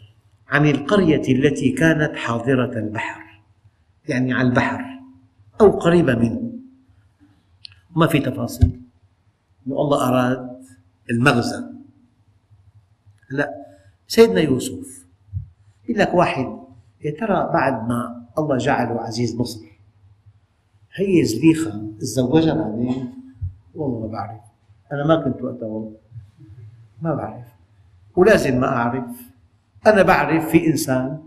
عن 0.48 0.66
القرية 0.66 1.34
التي 1.36 1.72
كانت 1.72 2.16
حاضرة 2.16 2.80
البحر 2.80 3.22
يعني 4.08 4.34
على 4.34 4.48
البحر 4.48 4.86
أو 5.62 5.72
قريبة 5.72 6.16
منه. 6.16 6.52
ما 7.96 8.08
في 8.08 8.20
تفاصيل؟ 8.20 8.82
أن 9.68 9.72
الله 9.72 10.08
أراد 10.08 10.62
المغزى. 11.12 11.64
لا 13.30 13.50
سيدنا 14.08 14.42
يوسف 14.42 15.06
يقول 15.90 16.00
لك 16.00 16.14
واحد 16.14 16.58
يا 17.06 17.12
ترى 17.12 17.50
بعد 17.54 17.88
ما 17.90 18.26
الله 18.38 18.58
جعله 18.58 19.02
عزيز 19.02 19.36
مصر 19.36 19.66
هي 20.96 21.26
زليخة 21.26 21.92
تزوجها 22.00 22.54
بعدين؟ 22.54 23.14
والله 23.76 24.00
ما 24.00 24.08
بعرف. 24.08 24.42
أنا 24.92 25.06
ما 25.06 25.16
كنت 25.24 25.42
وقتها 25.42 25.68
والله 25.68 25.96
ما 27.02 27.16
بعرف. 27.16 27.51
ولازم 28.16 28.60
ما 28.60 28.68
أعرف. 28.68 29.32
أنا 29.88 30.02
بعرف 30.02 30.50
في 30.50 30.68
إنسان 30.68 31.20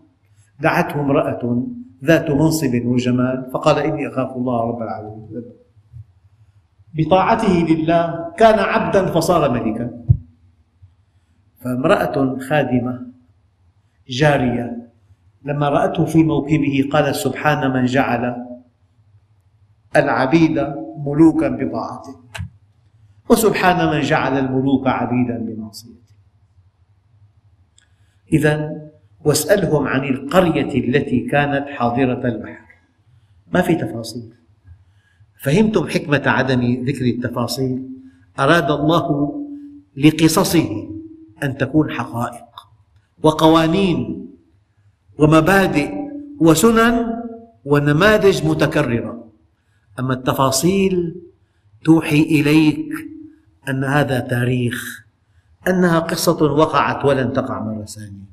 دعته 0.61 1.01
امرأة 1.01 1.67
ذات 2.05 2.31
منصب 2.31 2.85
وجمال 2.85 3.51
فقال 3.53 3.79
إني 3.79 4.09
أخاف 4.09 4.37
الله 4.37 4.61
رب 4.61 4.83
العالمين. 4.83 5.29
بطاعته 6.95 7.53
لله 7.53 8.33
كان 8.37 8.59
عبدا 8.59 9.07
فصار 9.07 9.51
ملكا. 9.51 10.05
فامرأة 11.61 12.39
خادمة 12.39 13.07
جارية 14.09 14.91
لما 15.45 15.69
رأته 15.69 16.05
في 16.05 16.25
موكبه 16.25 16.89
قالت 16.93 17.15
سبحان 17.15 17.71
من 17.71 17.85
جعل 17.85 18.37
العبيد 19.97 20.75
ملوكا 21.07 21.49
بطاعته 21.49 22.21
وسبحان 23.31 23.95
من 23.95 24.01
جعل 24.01 24.39
الملوك 24.39 24.87
عبيدا 24.87 25.39
بمعصيته 25.39 26.04
إذا 28.33 28.85
واسألهم 29.25 29.87
عن 29.87 30.05
القرية 30.05 30.89
التي 30.89 31.21
كانت 31.21 31.69
حاضرة 31.69 32.29
البحر. 32.29 32.65
ما 33.53 33.63
في 33.63 33.75
تفاصيل. 33.75 34.35
فهمتم 35.43 35.89
حكمة 35.89 36.23
عدم 36.27 36.85
ذكر 36.85 37.05
التفاصيل؟ 37.05 37.89
أراد 38.39 38.71
الله 38.71 39.33
لقصصه 39.97 40.89
أن 41.43 41.57
تكون 41.57 41.91
حقائق 41.91 42.45
وقوانين 43.23 44.29
ومبادئ 45.19 45.91
وسنن 46.41 47.07
ونماذج 47.65 48.47
متكررة. 48.47 49.31
أما 49.99 50.15
التفاصيل 50.15 51.15
توحي 51.85 52.23
إليك 52.23 52.89
أن 53.69 53.85
هذا 53.85 54.21
تاريخ 54.21 55.04
أنها 55.69 55.99
قصة 55.99 56.43
وقعت 56.43 57.05
ولن 57.05 57.33
تقع 57.33 57.61
مرة 57.61 57.85
ثانية. 57.85 58.25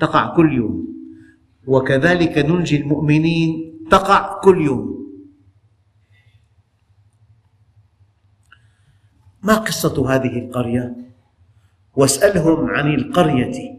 تقع 0.00 0.36
كل 0.36 0.52
يوم. 0.52 0.88
وكذلك 1.66 2.38
ننجي 2.38 2.76
المؤمنين 2.76 3.78
تقع 3.90 4.40
كل 4.40 4.60
يوم. 4.60 5.02
ما 9.42 9.54
قصة 9.54 10.14
هذه 10.14 10.38
القرية؟ 10.38 10.96
واسألهم 11.96 12.70
عن 12.70 12.94
القرية 12.94 13.78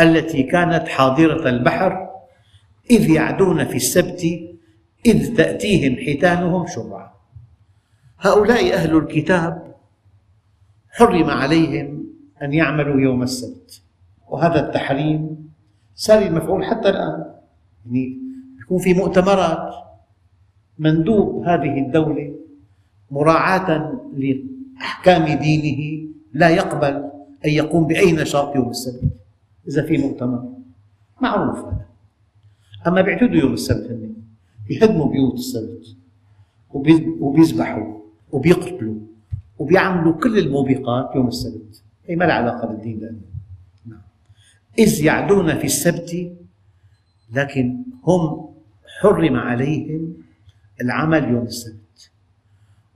التي 0.00 0.42
كانت 0.42 0.88
حاضرة 0.88 1.48
البحر 1.48 2.10
إذ 2.90 3.10
يعدون 3.10 3.64
في 3.64 3.76
السبت 3.76 4.22
إذ 5.06 5.36
تأتيهم 5.36 5.96
حيتانهم 5.96 6.66
شرعا. 6.66 7.14
هؤلاء 8.18 8.74
أهل 8.74 8.96
الكتاب 8.96 9.74
حرم 10.90 11.30
عليهم 11.30 12.03
أن 12.42 12.52
يعملوا 12.52 13.00
يوم 13.00 13.22
السبت. 13.22 13.82
وهذا 14.28 14.68
التحريم 14.68 15.48
ساري 15.94 16.26
المفعول 16.26 16.64
حتى 16.64 16.88
الآن. 16.88 17.24
يعني 17.86 18.18
يكون 18.60 18.78
في 18.78 18.94
مؤتمرات 18.94 19.74
مندوب 20.78 21.44
هذه 21.44 21.78
الدولة 21.86 22.34
مراعاة 23.10 24.00
لأحكام 24.16 25.38
دينه 25.38 26.08
لا 26.32 26.48
يقبل 26.48 27.10
أن 27.44 27.50
يقوم 27.50 27.86
بأي 27.86 28.12
نشاط 28.12 28.56
يوم 28.56 28.70
السبت 28.70 29.02
إذا 29.68 29.86
في 29.86 29.98
مؤتمر. 29.98 30.52
معروف 31.20 31.58
هذا. 31.58 31.86
أما 32.86 33.00
بيعتدوا 33.02 33.36
يوم 33.36 33.52
السبت 33.52 34.10
بيهدموا 34.68 35.06
بيوت 35.12 35.34
السبت 35.34 35.96
وبيذبحوا 37.20 38.00
وبيقتلوا 38.32 38.94
وبيعملوا 39.58 40.12
كل 40.12 40.38
الموبقات 40.38 41.16
يوم 41.16 41.28
السبت. 41.28 41.82
أي 42.10 42.16
ما 42.16 42.24
لها 42.24 42.34
علاقة 42.34 42.66
بالدين 42.66 43.00
لأنه. 43.00 43.20
نعم. 43.86 44.02
إذ 44.78 45.04
يعدون 45.04 45.58
في 45.58 45.64
السبت 45.64 46.36
لكن 47.32 47.84
هم 48.04 48.54
حرم 49.00 49.36
عليهم 49.36 50.14
العمل 50.80 51.24
يوم 51.24 51.42
السبت. 51.42 52.10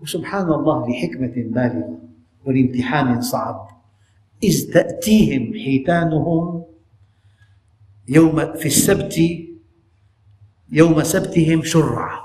وسبحان 0.01 0.53
الله 0.53 0.89
لحكمة 0.91 1.33
بالغة 1.37 1.99
ولامتحان 2.45 3.21
صعب. 3.21 3.69
إذ 4.43 4.73
تأتيهم 4.73 5.53
حيتانهم 5.53 6.65
يوم 8.09 8.53
في 8.55 8.67
السبت 8.67 9.21
يوم 10.73 11.03
سبتهم 11.03 11.63
شرعا 11.63 12.21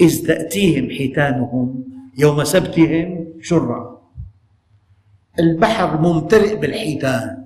إذ 0.00 0.26
تأتيهم 0.26 0.90
حيتانهم 0.90 1.84
يوم 2.18 2.44
سبتهم 2.44 3.26
شرعا 3.40 3.93
البحر 5.38 6.00
ممتلئ 6.00 6.56
بالحيتان. 6.56 7.44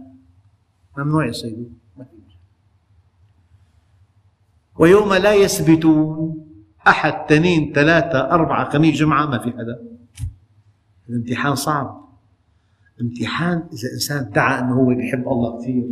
ممنوع 0.99 1.27
يصيدوا 1.27 1.67
ويوم 4.79 5.15
لا 5.15 5.35
يسبتون 5.35 6.45
أحد 6.89 7.13
اثنين 7.13 7.73
ثلاثة 7.73 8.31
أربعة 8.31 8.71
خميس 8.71 8.97
جمعة 8.97 9.27
ما 9.27 9.39
في 9.39 9.51
حدا. 9.53 9.79
الامتحان 11.09 11.55
صعب. 11.55 12.09
امتحان 13.01 13.57
إذا 13.73 13.89
إنسان 13.95 14.19
ادعى 14.19 14.59
أنه 14.59 14.75
هو 14.75 14.91
يحب 14.91 15.29
الله 15.29 15.61
كثير. 15.61 15.89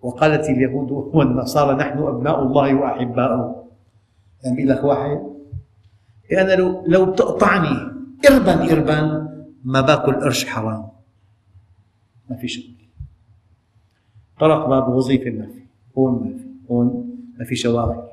وقالت 0.00 0.48
اليهود 0.48 0.90
والنصارى 0.90 1.76
نحن 1.76 1.98
أبناء 1.98 2.42
الله 2.42 2.74
وأحباؤه. 2.74 3.68
يعني 4.44 4.64
لك 4.64 4.84
واحد 4.84 5.20
أنا 6.32 6.52
لو 6.52 6.84
لو 6.86 7.12
بتقطعني 7.12 7.92
إربا 8.30 8.72
إربا 8.72 9.28
ما 9.64 9.80
باكل 9.80 10.12
قرش 10.12 10.44
حرام. 10.44 10.91
ما 12.32 12.38
في 12.38 12.48
شغل 12.48 12.74
طرق 14.40 14.68
باب 14.68 14.88
وظيفة 14.88 15.30
ما 15.30 15.46
في. 15.46 15.62
هون 15.98 16.24
ما 16.24 16.38
في. 16.38 16.46
هون 16.70 17.18
ما 17.38 17.44
في 17.44 17.56
شواغل 17.56 18.08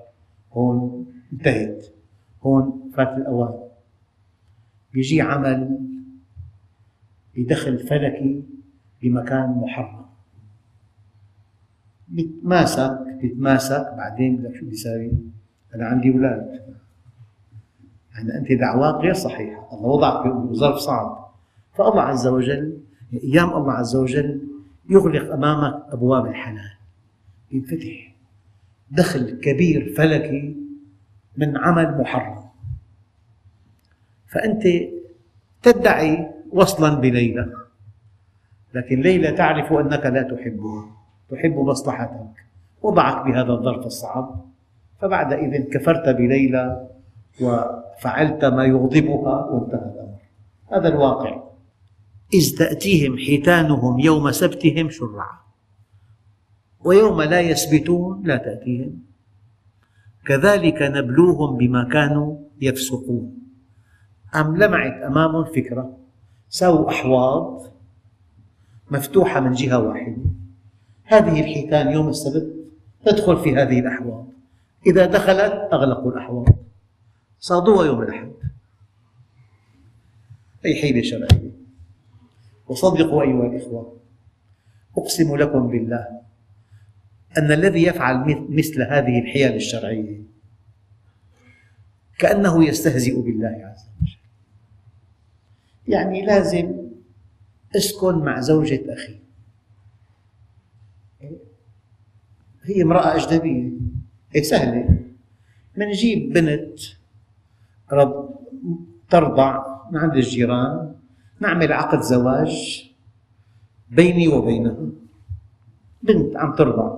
هون 0.53 1.05
انتهت. 1.33 1.85
هون 2.43 2.91
فات 2.95 3.17
الأوان. 3.17 3.59
بيجي 4.93 5.21
عمل 5.21 5.79
بدخل 7.35 7.79
فلكي 7.79 8.43
بمكان 9.01 9.49
محرم. 9.49 10.05
بتماسك 12.07 12.99
بتماسك 13.23 13.93
بعدين 13.97 14.37
بدك 14.37 14.55
شو 14.55 14.65
بيساوي؟ 14.65 15.11
أنا 15.75 15.85
عندي 15.85 16.13
أولاد. 16.13 16.75
يعني 18.13 18.37
أنت 18.37 18.51
دعواك 18.59 18.95
غير 18.95 19.13
صحيحة. 19.13 19.69
الله 19.73 19.87
وضعك 19.89 20.27
بظرف 20.27 20.75
صعب. 20.75 21.29
فالله 21.73 22.01
عز 22.01 22.27
وجل 22.27 22.78
أيام 23.13 23.53
الله 23.53 23.73
عز 23.73 23.95
وجل 23.95 24.41
يغلق 24.89 25.33
أمامك 25.33 25.83
أبواب 25.89 26.25
الحلال 26.25 26.71
ينفتح. 27.51 28.13
دخل 28.91 29.39
كبير 29.39 29.93
فلكي 29.97 30.55
من 31.37 31.57
عمل 31.57 31.97
محرم. 32.01 32.43
فأنت 34.27 34.63
تدعي 35.63 36.31
وصلا 36.51 36.95
بليلى 36.95 37.53
لكن 38.73 39.01
ليلى 39.01 39.31
تعرف 39.31 39.73
أنك 39.73 40.05
لا 40.05 40.21
تحبها. 40.21 40.85
تحب 41.29 41.55
مصلحتك. 41.57 42.45
وضعك 42.81 43.25
بهذا 43.25 43.51
الظرف 43.51 43.85
الصعب. 43.85 44.45
فبعدئذ 45.01 45.63
كفرت 45.63 46.09
بليلى 46.09 46.87
وفعلت 47.41 48.45
ما 48.45 48.65
يغضبها 48.65 49.45
وانتهى 49.45 49.79
الأمر. 49.79 50.19
هذا 50.71 50.87
الواقع. 50.87 51.48
إذ 52.33 52.57
تأتيهم 52.57 53.17
حيتانهم 53.17 53.99
يوم 53.99 54.31
سبتهم 54.31 54.89
شرعا. 54.89 55.39
ويوم 56.79 57.21
لا 57.21 57.39
يسبتون 57.39 58.23
لا 58.23 58.37
تأتيهم. 58.37 58.99
كذلك 60.25 60.81
نبلوهم 60.81 61.57
بما 61.57 61.83
كانوا 61.83 62.37
يفسقون. 62.61 63.37
أم 64.35 64.57
لمعت 64.57 65.01
أمامهم 65.01 65.45
فكرة 65.45 65.97
سووا 66.49 66.89
أحواض 66.89 67.63
مفتوحة 68.91 69.39
من 69.39 69.51
جهة 69.51 69.79
واحدة. 69.79 70.23
هذه 71.03 71.39
الحيتان 71.39 71.91
يوم 71.91 72.09
السبت 72.09 72.55
تدخل 73.05 73.37
في 73.37 73.55
هذه 73.55 73.79
الأحواض. 73.79 74.27
إذا 74.87 75.05
دخلت 75.05 75.69
أغلقوا 75.73 76.11
الأحواض. 76.11 76.47
صادوها 77.39 77.85
يوم 77.85 78.01
الأحد. 78.01 78.31
أي 80.65 80.81
حيلة 80.81 81.01
شرعية. 81.01 81.58
وصدقوا 82.69 83.23
أيها 83.23 83.45
الإخوة 83.47 83.99
أقسم 84.97 85.35
لكم 85.35 85.67
بالله 85.67 86.21
أن 87.37 87.51
الذي 87.51 87.83
يفعل 87.83 88.45
مثل 88.49 88.81
هذه 88.81 89.19
الحيل 89.19 89.55
الشرعية 89.55 90.21
كأنه 92.17 92.65
يستهزئ 92.65 93.21
بالله 93.21 93.73
عز 93.73 93.89
وجل. 94.01 94.17
يعني 95.87 96.25
لازم 96.25 96.89
أسكن 97.75 98.15
مع 98.15 98.39
زوجة 98.41 98.93
أخي. 98.93 99.19
هي 102.63 102.81
امرأة 102.81 103.15
أجنبية. 103.15 103.69
هي 104.35 104.43
سهلة. 104.43 104.99
بنجيب 105.77 106.33
بنت 106.33 106.79
رب 107.91 108.39
ترضع 109.09 109.65
من 109.91 109.97
عند 109.97 110.15
الجيران 110.15 110.95
نعمل 111.39 111.73
عقد 111.73 112.01
زواج 112.01 112.83
بيني 113.89 114.27
وبينها 114.27 114.75
بنت 116.03 116.37
عم 116.37 116.55
ترضع 116.55 116.97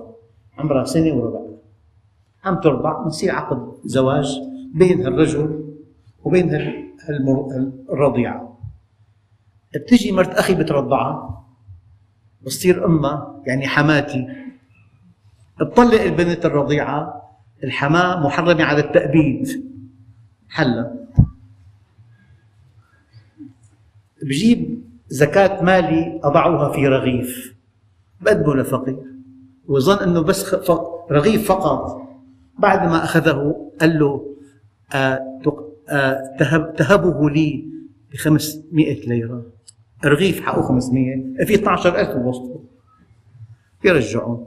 عمرها 0.58 0.84
سنة 0.84 1.12
وربع. 1.14 1.40
عم 2.44 2.60
ترضع 2.60 3.02
بنصير 3.02 3.30
عقد 3.34 3.72
زواج 3.84 4.26
بين 4.74 5.06
الرجل 5.06 5.74
وبين 6.24 6.54
الرضيعة 7.90 8.58
بتجي 9.74 10.12
مرت 10.12 10.28
أخي 10.34 10.54
بترضعها 10.54 11.44
بتصير 12.42 12.86
أمها 12.86 13.42
يعني 13.46 13.68
حماتي. 13.68 14.26
بطلق 15.60 16.00
البنت 16.00 16.46
الرضيعة 16.46 17.22
الحماة 17.64 18.26
محرمة 18.26 18.64
على 18.64 18.80
التأبيد. 18.80 19.72
حلا. 20.48 21.01
بجيب 24.22 24.82
زكاة 25.08 25.62
مالي 25.62 26.20
أضعها 26.24 26.72
في 26.72 26.88
رغيف. 26.88 27.54
بقدمه 28.20 28.54
لفقير. 28.54 29.02
وظن 29.68 29.98
أنه 29.98 30.20
بس 30.20 30.54
رغيف 31.10 31.48
فقط. 31.48 32.02
بعد 32.58 32.88
ما 32.88 33.04
أخذه 33.04 33.70
قال 33.80 33.98
له 33.98 34.36
آه، 34.94 35.20
آه، 35.88 36.36
تهبه 36.76 37.30
لي 37.30 37.64
ب 38.12 38.16
500 38.16 39.08
ليرة. 39.08 39.46
رغيف 40.04 40.40
حقه 40.40 40.62
500 40.62 41.44
في 41.44 41.54
12000 41.54 42.16
بوسطه 42.16 42.60
يرجعون. 43.84 44.46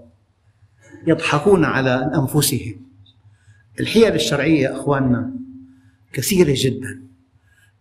يضحكون 1.08 1.66
على 1.66 2.12
أنفسهم. 2.16 2.76
الحيل 3.80 4.16
الشرعية 4.16 4.74
أخواننا 4.74 5.32
كثيرة 6.14 6.54
جدا. 6.58 7.02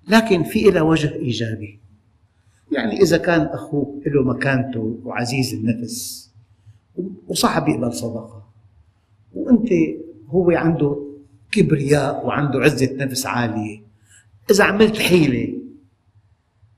لكن 0.09 0.43
في 0.43 0.71
لها 0.71 0.83
وجه 0.83 1.15
إيجابي. 1.15 1.84
يعني 2.73 3.03
إذا 3.03 3.17
كان 3.17 3.41
أخوك 3.41 4.07
له 4.07 4.23
مكانته 4.23 4.99
وعزيز 5.05 5.55
النفس 5.55 6.31
وصعب 7.29 7.69
يقبل 7.69 7.93
صدقة 7.93 8.45
وأنت 9.35 9.69
هو 10.29 10.51
عنده 10.51 10.97
كبرياء 11.53 12.27
وعنده 12.27 12.61
عزة 12.61 12.97
نفس 12.97 13.27
عالية. 13.27 13.83
إذا 14.51 14.65
عملت 14.65 14.99
حيلة 14.99 15.59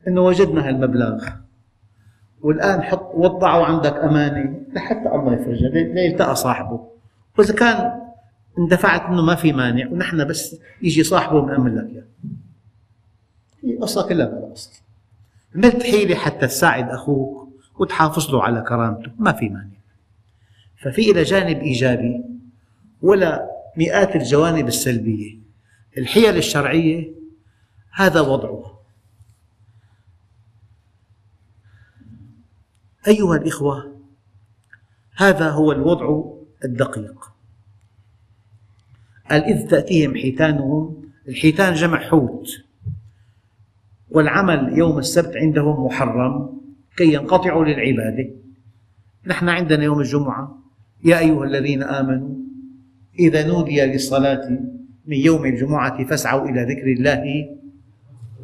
أنه 0.09 0.21
وجدنا 0.21 0.69
هالمبلغ 0.69 1.29
والآن 2.43 2.83
حط 2.83 3.15
وضعه 3.15 3.65
عندك 3.65 3.95
أمانة 3.95 4.63
لحتى 4.73 5.09
الله 5.09 5.35
يفرجها 5.35 5.69
ليلتقى 5.69 6.37
صاحبه. 6.37 6.89
وإذا 7.39 7.55
كان 7.55 7.93
اندفعت 8.59 9.01
أنه 9.01 9.23
ما 9.23 9.35
في 9.35 9.53
مانع 9.53 9.89
ونحن 9.89 10.25
بس 10.29 10.57
يجي 10.83 11.03
صاحبه 11.05 11.41
بنأمن 11.41 11.75
لك 11.75 11.91
إياه. 11.91 12.05
هي 13.65 13.75
القصة 13.75 14.09
كلها 14.09 14.27
بلا 14.27 14.53
أصل 14.53 14.86
عملت 15.55 15.83
حيلة 15.83 16.15
حتى 16.15 16.47
تساعد 16.47 16.89
أخوك 16.89 17.49
وتحافظ 17.79 18.31
له 18.31 18.43
على 18.43 18.61
كرامته 18.69 19.13
ما 19.19 19.33
في 19.33 19.49
مانع. 19.49 19.77
ففي 20.83 21.11
إلى 21.11 21.23
جانب 21.23 21.59
إيجابي 21.59 22.25
ولا 23.03 23.51
مئات 23.77 24.17
الجوانب 24.17 24.69
السلبية. 24.69 25.39
الحيل 25.99 26.37
الشرعية 26.37 27.13
هذا 27.93 28.21
وضعها 28.21 28.79
أيها 33.09 33.37
الإخوة 33.37 33.97
هذا 35.17 35.51
هو 35.51 35.73
الوضع 35.73 36.33
الدقيق. 36.65 37.33
قال 39.31 39.45
إذ 39.45 39.69
تأتيهم 39.69 40.15
حيتانهم 40.15 41.11
الحيتان 41.29 41.75
جمع 41.75 42.01
حوت. 42.01 42.66
والعمل 44.17 44.79
يوم 44.79 44.99
السبت 44.99 45.37
عندهم 45.37 45.87
محرم 45.87 46.61
كي 46.97 47.13
ينقطعوا 47.13 47.65
للعبادة. 47.65 48.31
نحن 49.27 49.49
عندنا 49.49 49.85
يوم 49.85 50.01
الجمعة. 50.01 50.63
يا 51.05 51.19
أيها 51.19 51.45
الذين 51.45 51.83
آمنوا 51.83 52.37
إذا 53.19 53.47
نودي 53.47 53.81
للصلاة 53.81 54.49
من 55.07 55.17
يوم 55.17 55.45
الجمعة 55.47 56.05
فاسعوا 56.05 56.49
إلى 56.49 56.63
ذكر 56.63 56.87
الله 56.93 57.25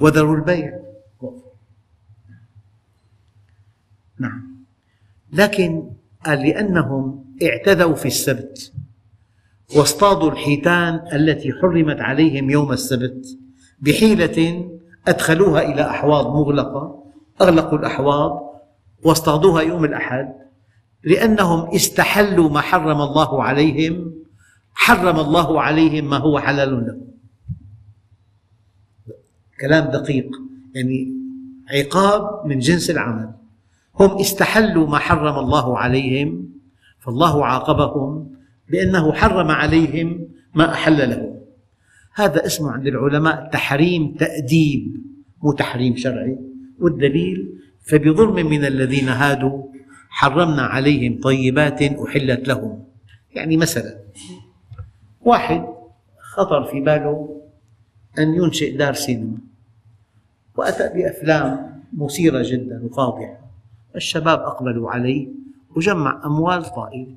وذروا 0.01 0.37
البيع. 0.37 0.79
نعم. 4.21 4.65
لكن 5.33 5.91
قال 6.25 6.39
لأنهم 6.39 7.25
اعتدوا 7.43 7.95
في 7.95 8.07
السبت 8.07 8.73
واصطادوا 9.77 10.31
الحيتان 10.31 11.01
التي 11.13 11.53
حرمت 11.53 12.01
عليهم 12.01 12.51
يوم 12.51 12.73
السبت 12.73 13.39
بحيلة 13.81 14.69
أدخلوها 15.09 15.63
إلى 15.63 15.91
أحواض 15.91 16.27
مغلقة 16.27 17.05
أغلقوا 17.41 17.79
الأحواض 17.79 18.53
واصطادوها 19.05 19.63
يوم 19.63 19.85
الأحد 19.85 20.35
لأنهم 21.05 21.75
استحلوا 21.75 22.51
ما 22.51 22.61
حرم 22.61 23.01
الله 23.01 23.43
عليهم 23.43 24.15
حرم 24.75 25.21
الله 25.21 25.63
عليهم 25.63 26.11
ما 26.11 26.17
هو 26.17 26.39
حلال 26.39 26.71
لهم. 26.71 27.13
كلام 29.61 29.91
دقيق 29.91 30.31
يعني 30.75 31.13
عقاب 31.71 32.47
من 32.47 32.59
جنس 32.59 32.91
العمل. 32.91 33.31
هم 34.01 34.19
استحلوا 34.21 34.87
ما 34.87 34.99
حرم 34.99 35.39
الله 35.39 35.79
عليهم 35.79 36.49
فالله 37.01 37.47
عاقبهم 37.47 38.37
بأنه 38.71 39.13
حرم 39.13 39.51
عليهم 39.51 40.29
ما 40.55 40.73
أحل 40.73 41.11
لهم. 41.11 41.42
هذا 42.15 42.47
اسمه 42.47 42.71
عند 42.71 42.87
العلماء 42.87 43.51
تحريم 43.53 44.15
تأديب 44.15 44.97
مو 45.43 45.53
تحريم 45.53 45.97
شرعي. 45.97 46.39
والدليل 46.79 47.59
فبظلم 47.83 48.47
من 48.47 48.65
الذين 48.65 49.09
هادوا 49.09 49.63
حرمنا 50.09 50.63
عليهم 50.63 51.21
طيبات 51.21 51.83
أحلت 51.83 52.49
لهم. 52.49 52.85
يعني 53.35 53.57
مثلا 53.57 53.99
واحد 55.21 55.65
خطر 56.21 56.65
في 56.65 56.81
باله 56.81 57.43
أن 58.19 58.35
ينشئ 58.35 58.77
دار 58.77 58.95
سينما 58.95 59.39
وأتى 60.57 60.89
بأفلام 60.95 61.83
مثيرة 61.93 62.43
جدا 62.43 62.85
وفاضحة. 62.85 63.39
الشباب 63.97 64.39
أقبلوا 64.39 64.91
عليه 64.91 65.29
وجمع 65.77 66.23
أموال 66.25 66.65
طائلة. 66.65 67.15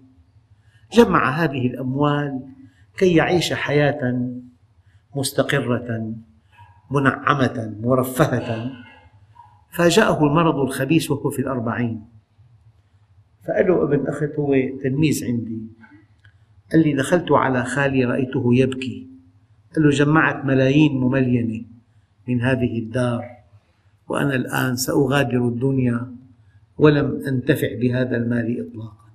جمع 0.94 1.30
هذه 1.44 1.68
الأموال 1.68 2.40
كي 2.98 3.16
يعيش 3.16 3.54
حياة 3.54 4.32
مستقرة 5.16 6.14
منعمة 6.92 7.76
مرفهة. 7.82 8.72
فاجأه 9.72 10.24
المرض 10.24 10.56
الخبيث 10.56 11.12
وهو 11.12 11.30
في 11.30 11.40
الأربعين. 11.40 12.06
فقال 13.48 13.68
له 13.68 13.84
أبن 13.84 14.08
أخت 14.08 14.40
هو 14.40 14.56
تلميذ 14.84 15.26
عندي. 15.26 15.62
قال 16.72 16.84
لي 16.84 16.94
دخلت 16.94 17.32
على 17.32 17.64
خالي 17.64 18.06
رأيته 18.06 18.56
يبكي. 18.56 19.08
قال 19.76 19.84
له 19.84 19.90
جمعت 19.90 20.46
ملايين 20.46 21.00
مملينة 21.00 21.66
من 22.28 22.42
هذه 22.42 22.80
الدار 22.80 23.26
وأنا 24.08 24.36
الآن 24.36 24.76
سأغادر 24.76 25.48
الدنيا 25.48 26.16
ولم 26.78 27.24
أنتفع 27.28 27.68
بهذا 27.82 28.18
المال 28.18 28.68
إطلاقا. 28.68 29.06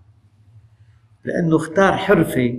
لأنه 1.24 1.56
اختار 1.56 1.96
حرفة 1.96 2.58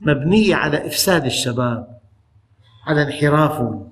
مبنية 0.00 0.54
على 0.54 0.86
إفساد 0.86 1.24
الشباب. 1.24 1.97
على 2.88 3.02
انحرافهم 3.02 3.90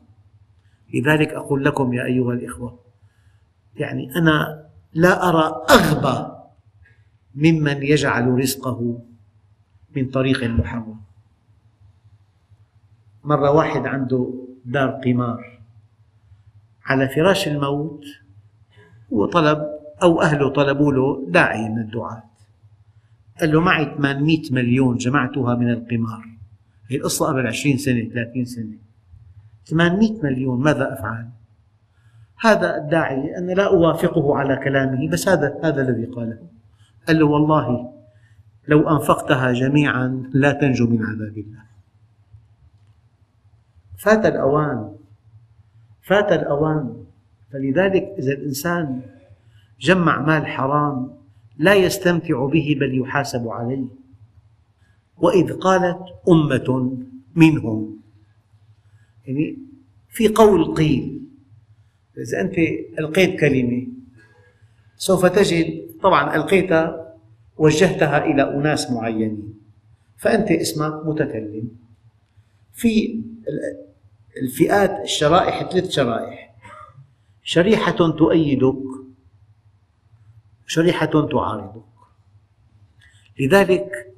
لذلك 0.95 1.29
أقول 1.29 1.65
لكم 1.65 1.93
يا 1.93 2.05
أيها 2.05 2.33
الإخوة 2.33 2.79
يعني 3.77 4.17
أنا 4.17 4.67
لا 4.95 5.29
أرى 5.29 5.65
أغبى 5.71 6.33
ممن 7.35 7.83
يجعل 7.83 8.29
رزقه 8.29 9.03
من 9.97 10.11
طريق 10.11 10.45
محرم. 10.45 11.01
مرة 13.25 13.51
واحد 13.51 13.87
عنده 13.87 14.35
دار 14.65 14.91
قمار 14.91 15.61
على 16.85 17.09
فراش 17.09 17.49
الموت 17.49 18.05
هو 19.13 19.27
طلب 19.27 19.67
أو 20.03 20.23
أهله 20.23 20.49
طلبوا 20.49 20.93
له 20.93 21.27
داعي 21.29 21.69
من 21.69 21.79
الدعاة. 21.79 22.23
قال 23.41 23.53
له 23.53 23.61
معي 23.61 23.85
800 23.85 24.43
مليون 24.51 24.97
جمعتها 24.97 25.55
من 25.55 25.71
القمار. 25.71 26.25
هي 26.89 26.97
القصة 26.97 27.27
قبل 27.27 27.47
20 27.47 27.77
سنة 27.77 28.09
30 28.09 28.45
سنة. 28.45 28.86
800 29.67 30.23
مليون 30.23 30.61
ماذا 30.61 30.93
أفعل؟ 30.93 31.29
هذا 32.41 32.77
الداعي 32.77 33.39
أنا 33.39 33.53
لا 33.53 33.67
أوافقه 33.67 34.37
على 34.37 34.57
كلامه 34.57 35.09
بس 35.09 35.29
هذا 35.29 35.61
هذا 35.65 35.83
الذي 35.83 36.05
قاله. 36.05 36.39
قال 37.07 37.19
له 37.19 37.27
والله 37.27 37.93
لو 38.69 38.89
أنفقتها 38.89 39.53
جميعا 39.53 40.31
لا 40.33 40.53
تنجو 40.53 40.87
من 40.87 41.03
عذاب 41.03 41.39
الله. 41.39 41.63
فات 43.99 44.27
الأوان 44.27 44.93
فات 46.03 46.33
الأوان. 46.33 47.05
فلذلك 47.53 48.15
إذا 48.19 48.33
الإنسان 48.33 49.03
جمع 49.81 50.21
مال 50.21 50.47
حرام 50.47 51.11
لا 51.59 51.75
يستمتع 51.75 52.47
به 52.47 52.77
بل 52.81 53.01
يحاسب 53.01 53.49
عليه. 53.49 53.87
وإذ 55.17 55.53
قالت 55.53 55.99
أمة 56.29 56.99
منهم 57.37 57.96
يعني 59.27 59.59
في 60.09 60.29
قول 60.29 60.75
قيل. 60.75 61.21
إذا 62.19 62.41
أنت 62.41 62.55
ألقيت 62.99 63.41
كلمة 63.41 63.87
سوف 64.97 65.27
تجد 65.27 65.87
طبعا 66.03 66.37
ألقيتها 66.37 67.15
وجهتها 67.57 68.25
إلى 68.25 68.43
أناس 68.43 68.91
معينين 68.91 69.55
فأنت 70.17 70.51
اسمك 70.51 71.07
متكلم. 71.07 71.69
في 72.73 73.21
الفئات 74.43 75.01
الشرائح 75.05 75.71
ثلاث 75.71 75.91
شرائح. 75.91 76.55
شريحة 77.43 78.11
تؤيدك 78.11 78.83
شريحة 80.67 81.07
تعارضك. 81.07 81.85
لذلك 83.41 84.15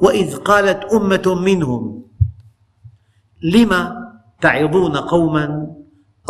وإذ 0.00 0.36
قالت 0.36 0.84
أمة 0.84 1.42
منهم 1.44 2.04
لم 3.42 3.72
تعظون 4.42 4.96
قوما 4.96 5.76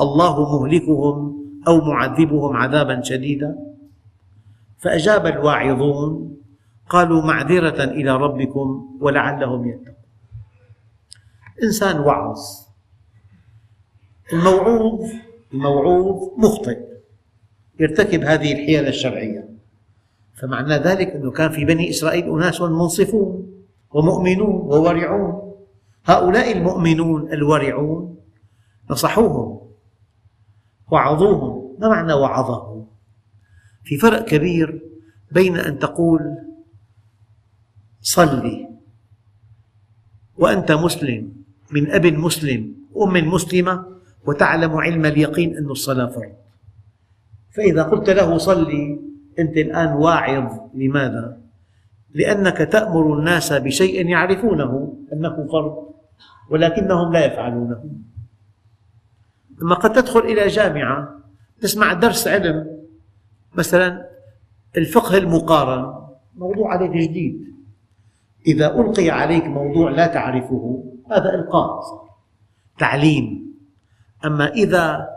الله 0.01 0.59
مهلكهم 0.59 1.43
أو 1.69 1.81
معذبهم 1.81 2.57
عذابا 2.57 3.03
شديدا؟ 3.03 3.57
فأجاب 4.79 5.27
الواعظون 5.27 6.37
قالوا 6.89 7.23
معذرة 7.23 7.85
إلى 7.85 8.17
ربكم 8.17 8.99
ولعلهم 9.01 9.69
يتقون. 9.69 9.95
إنسان 11.63 12.01
وعظ. 12.01 12.39
الموعوظ 14.33 15.11
الموعوظ 15.55 16.29
مخطئ. 16.39 16.79
يرتكب 17.81 18.21
هذه 18.23 18.53
الحيل 18.53 18.87
الشرعية. 18.87 19.49
فمعنى 20.41 20.75
ذلك 20.75 21.09
أنه 21.09 21.31
كان 21.31 21.51
في 21.51 21.65
بني 21.65 21.91
إسرائيل 21.91 22.25
أناس 22.25 22.61
منصفون 22.61 23.53
ومؤمنون 23.91 24.55
وورعون. 24.55 25.52
هؤلاء 26.05 26.53
المؤمنون 26.53 27.33
الورعون 27.33 28.17
نصحوهم 28.91 29.61
وعظوهم. 30.91 31.77
ما 31.81 31.89
معنى 31.89 32.13
وعظه 32.13 32.87
في 33.85 33.97
فرق 33.97 34.25
كبير 34.25 34.83
بين 35.33 35.57
أن 35.57 35.79
تقول 35.79 36.21
صلي 38.01 38.69
وأنت 40.39 40.73
مسلم 40.73 41.33
من 41.71 41.91
أب 41.91 42.07
مسلم 42.07 42.75
وأم 42.93 43.35
مسلمة 43.35 43.87
وتعلم 44.27 44.73
علم 44.77 45.07
اليقين 45.07 45.57
أن 45.57 45.71
الصلاة 45.71 46.07
فرض. 46.07 46.33
فإذا 47.57 47.83
قلت 47.83 48.11
له 48.11 48.39
صلي 48.39 49.01
أنت 49.39 49.57
الآن 49.57 49.93
واعظ. 49.93 50.61
لماذا؟ 50.75 51.39
لأنك 52.15 52.57
تأمر 52.57 53.19
الناس 53.19 53.53
بشيء 53.53 54.07
يعرفونه 54.07 54.99
أنه 55.13 55.49
فرض. 55.53 55.92
ولكنهم 56.51 57.13
لا 57.13 57.25
يفعلونه. 57.25 57.85
أما 59.63 59.75
قد 59.75 59.93
تدخل 59.93 60.21
إلى 60.21 60.47
جامعة 60.47 61.19
تسمع 61.61 61.93
درس 61.93 62.29
علم 62.29 62.79
مثلا 63.55 64.09
الفقه 64.77 65.19
المقارن 65.19 66.03
موضوع 66.37 66.73
عليك 66.73 66.91
جديد. 66.91 67.53
إذا 68.47 68.75
ألقي 68.81 69.11
عليك 69.11 69.45
موضوع 69.45 69.91
لا 69.91 70.07
تعرفه 70.07 70.85
هذا 71.11 71.35
إلقاء 71.35 71.81
تعليم. 72.79 73.55
أما 74.25 74.49
إذا 74.49 75.09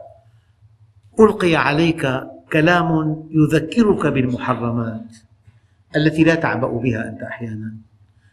ألقي 1.20 1.56
عليك 1.56 2.24
كلام 2.54 3.24
يذكرك 3.32 4.08
بالمحرمات 4.08 5.15
التي 5.96 6.24
لا 6.24 6.36
تعبأ 6.36 6.68
بها 6.68 7.10
أنت 7.10 7.22
أحيانا 7.22 7.76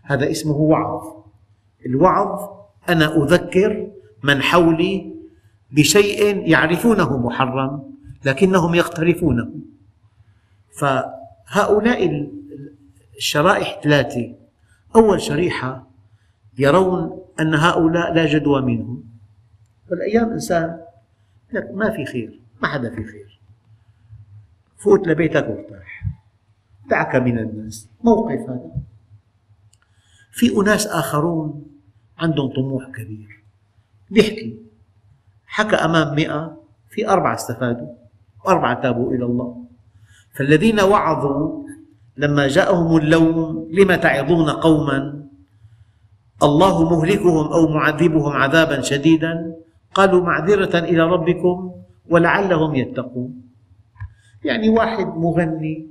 هذا 0.02 0.30
اسمه 0.30 0.56
وعظ. 0.56 1.02
الوعظ 1.86 2.61
أنا 2.88 3.22
أذكر 3.24 3.90
من 4.22 4.42
حولي 4.42 5.14
بشيء 5.70 6.48
يعرفونه 6.50 7.18
محرم 7.18 7.92
لكنهم 8.24 8.74
يقترفونه. 8.74 9.54
فهؤلاء 10.78 12.30
الشرائح 13.16 13.80
ثلاثة 13.82 14.34
أول 14.96 15.20
شريحة 15.20 15.90
يرون 16.58 17.22
أن 17.40 17.54
هؤلاء 17.54 18.14
لا 18.14 18.26
جدوى 18.26 18.62
منهم. 18.62 19.04
والأيام 19.90 20.30
إنسان 20.30 20.80
لك 21.52 21.70
ما 21.74 21.90
في 21.90 22.04
خير 22.04 22.40
ما 22.62 22.68
حدا 22.68 22.90
في 22.90 23.04
خير. 23.04 23.40
فوت 24.76 25.08
لبيتك 25.08 25.48
وارتاح. 25.48 26.04
دعك 26.90 27.16
من 27.16 27.38
الناس. 27.38 27.88
موقف 28.04 28.40
هذا. 28.50 28.72
في 30.32 30.56
أناس 30.56 30.86
آخرون 30.86 31.71
عندهم 32.18 32.52
طموح 32.52 32.84
كبير. 32.88 33.42
بيحكي 34.10 34.58
حكى 35.46 35.76
أمام 35.76 36.14
مئة 36.14 36.58
في 36.90 37.08
أربعة 37.08 37.34
استفادوا 37.34 37.88
وأربعة 38.44 38.82
تابوا 38.82 39.14
إلى 39.14 39.24
الله. 39.24 39.64
فالذين 40.34 40.80
وعظوا 40.80 41.62
لما 42.16 42.48
جاءهم 42.48 42.96
اللوم 42.96 43.68
لم 43.72 43.94
تعظون 43.94 44.50
قوما؟ 44.50 45.22
الله 46.42 46.90
مهلكهم 46.90 47.52
أو 47.52 47.68
معذبهم 47.68 48.32
عذابا 48.32 48.80
شديدا؟ 48.80 49.54
قالوا 49.94 50.22
معذرة 50.22 50.78
إلى 50.78 51.02
ربكم 51.02 51.74
ولعلهم 52.10 52.74
يتقون. 52.74 53.42
يعني 54.44 54.68
واحد 54.68 55.06
مغني 55.06 55.88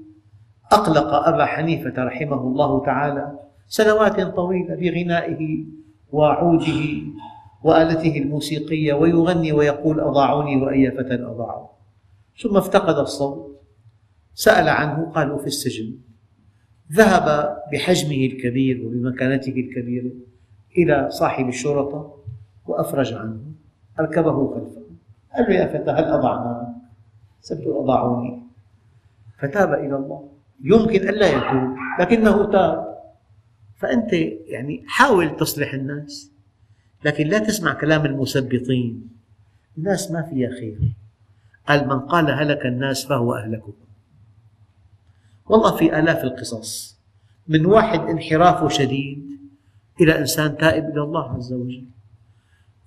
أقلق 0.71 1.13
أبا 1.13 1.45
حنيفة 1.45 2.03
رحمه 2.03 2.41
الله 2.41 2.85
تعالى 2.85 3.39
سنوات 3.67 4.21
طويلة 4.21 4.75
بغنائه 4.75 5.65
وعوده 6.11 6.81
وآلته 7.63 8.17
الموسيقية 8.17 8.93
ويغني 8.93 9.51
ويقول 9.51 9.99
أضاعوني 9.99 10.63
وأي 10.63 10.91
فتى 10.91 11.13
أضاعوا 11.13 11.67
ثم 12.41 12.57
افتقد 12.57 12.95
الصوت 12.95 13.51
سأل 14.33 14.69
عنه 14.69 15.11
قالوا 15.15 15.37
في 15.37 15.47
السجن. 15.47 15.93
ذهب 16.91 17.57
بحجمه 17.71 18.25
الكبير 18.25 18.85
وبمكانته 18.85 19.49
الكبيرة 19.49 20.11
إلى 20.77 21.09
صاحب 21.09 21.47
الشرطة 21.47 22.17
وأفرج 22.67 23.13
عنه. 23.13 23.39
أركبه 23.99 24.53
خلفه. 24.53 24.81
قال 25.35 25.45
له 25.49 25.55
يا 25.55 25.67
فتى 25.67 25.91
هل 25.91 26.03
أضعناك؟ 26.03 26.67
سبت 27.41 27.67
أضاعوني. 27.67 28.43
فتاب 29.39 29.73
إلى 29.73 29.95
الله. 29.95 30.29
يمكن 30.63 31.09
ألا 31.09 31.27
يتوب 31.27 31.75
لكنه 31.99 32.51
تاب. 32.51 32.90
فأنت 33.81 34.13
يعني 34.47 34.83
حاول 34.87 35.37
تصلح 35.37 35.73
الناس 35.73 36.31
لكن 37.05 37.27
لا 37.27 37.39
تسمع 37.39 37.73
كلام 37.73 38.05
المثبطين 38.05 39.09
الناس 39.77 40.11
ما 40.11 40.21
فيها 40.21 40.49
خير. 40.49 40.77
قال 41.67 41.87
من 41.87 41.99
قال 41.99 42.31
هلك 42.31 42.65
الناس 42.65 43.05
فهو 43.05 43.33
أهلكهم. 43.33 43.73
والله 45.49 45.75
في 45.77 45.99
آلاف 45.99 46.23
القصص. 46.23 46.99
من 47.47 47.65
واحد 47.65 47.99
انحرافه 47.99 48.67
شديد 48.67 49.39
إلى 50.01 50.19
إنسان 50.19 50.57
تائب 50.57 50.85
إلى 50.85 51.01
الله 51.01 51.35
عز 51.35 51.53
وجل. 51.53 51.85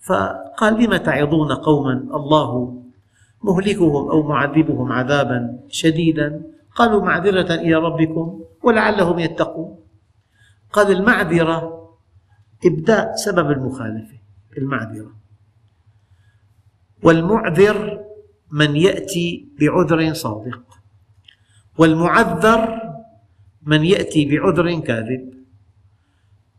فقال 0.00 0.84
لم 0.84 0.96
تعظون 0.96 1.52
قوما 1.52 1.92
الله 1.92 2.82
مهلكهم 3.42 4.10
أو 4.10 4.22
معذبهم 4.22 4.92
عذابا 4.92 5.58
شديدا؟ 5.68 6.42
قالوا 6.74 7.02
معذرة 7.02 7.54
إلى 7.54 7.74
ربكم 7.74 8.44
ولعلهم 8.62 9.18
يتقون. 9.18 9.83
قال 10.74 10.92
المعذرة 10.92 11.88
إبداء 12.64 13.16
سبب 13.16 13.50
المخالفة 13.50 14.18
المعذرة. 14.58 15.16
والمعذر 17.02 18.04
من 18.50 18.76
يأتي 18.76 19.48
بعذر 19.60 20.14
صادق. 20.14 20.62
والمعذر 21.78 22.82
من 23.62 23.84
يأتي 23.84 24.24
بعذر 24.24 24.80
كاذب. 24.80 25.34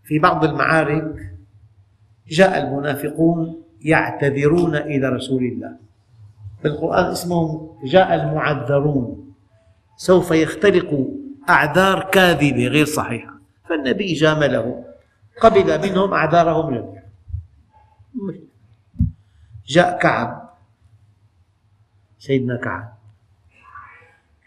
في 0.04 0.20
بعض 0.20 0.46
المعارك 0.46 1.36
جاء 2.28 2.68
المنافقون 2.68 3.64
يعتذرون 3.82 4.76
إلى 4.76 5.10
رسول 5.10 5.44
الله. 5.44 5.78
في 6.62 6.68
القرآن 6.68 7.06
اسمهم 7.06 7.70
جاء 7.86 8.16
المعذرون. 8.16 9.34
سوف 9.98 10.32
يختلق 10.32 11.08
أعذار 11.50 12.10
كاذبة 12.12 12.68
غير 12.68 12.86
صحيحة. 12.86 13.35
فالنبي 13.70 14.14
جاملهم 14.14 14.84
قبل 15.42 15.82
منهم 15.82 16.14
أعذارهم 16.14 16.76
جميعا 16.76 17.06
جاء 19.68 20.00
كعب. 20.00 20.50
سيدنا 22.20 22.58
كعب. 22.58 22.98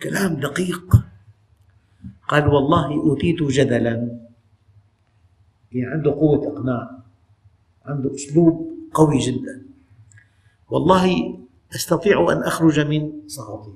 كلام 0.03 0.35
دقيق. 0.35 1.05
قال 2.29 2.49
والله 2.49 2.93
أوتيت 2.93 3.43
جدلا. 3.43 4.19
يعني 5.73 5.87
عنده 5.87 6.11
قوة 6.11 6.49
إقناع. 6.49 6.99
عنده 7.85 8.15
أسلوب 8.15 8.71
قوي 8.95 9.19
جدا. 9.19 9.63
والله 10.71 11.39
أستطيع 11.75 12.33
أن 12.33 12.43
أخرج 12.43 12.81
من 12.81 13.13
سخطه. 13.27 13.75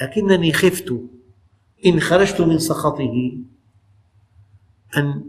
لكنني 0.00 0.52
خفت. 0.52 0.92
إن 1.86 2.00
خرجت 2.00 2.40
من 2.40 2.58
سخطه 2.58 3.38
أن 4.96 5.24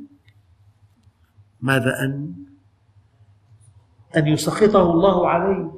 ماذا 1.61 2.03
أن؟ 2.03 2.33
أن 4.17 4.27
يسخطه 4.27 4.91
الله 4.91 5.29
علي 5.29 5.71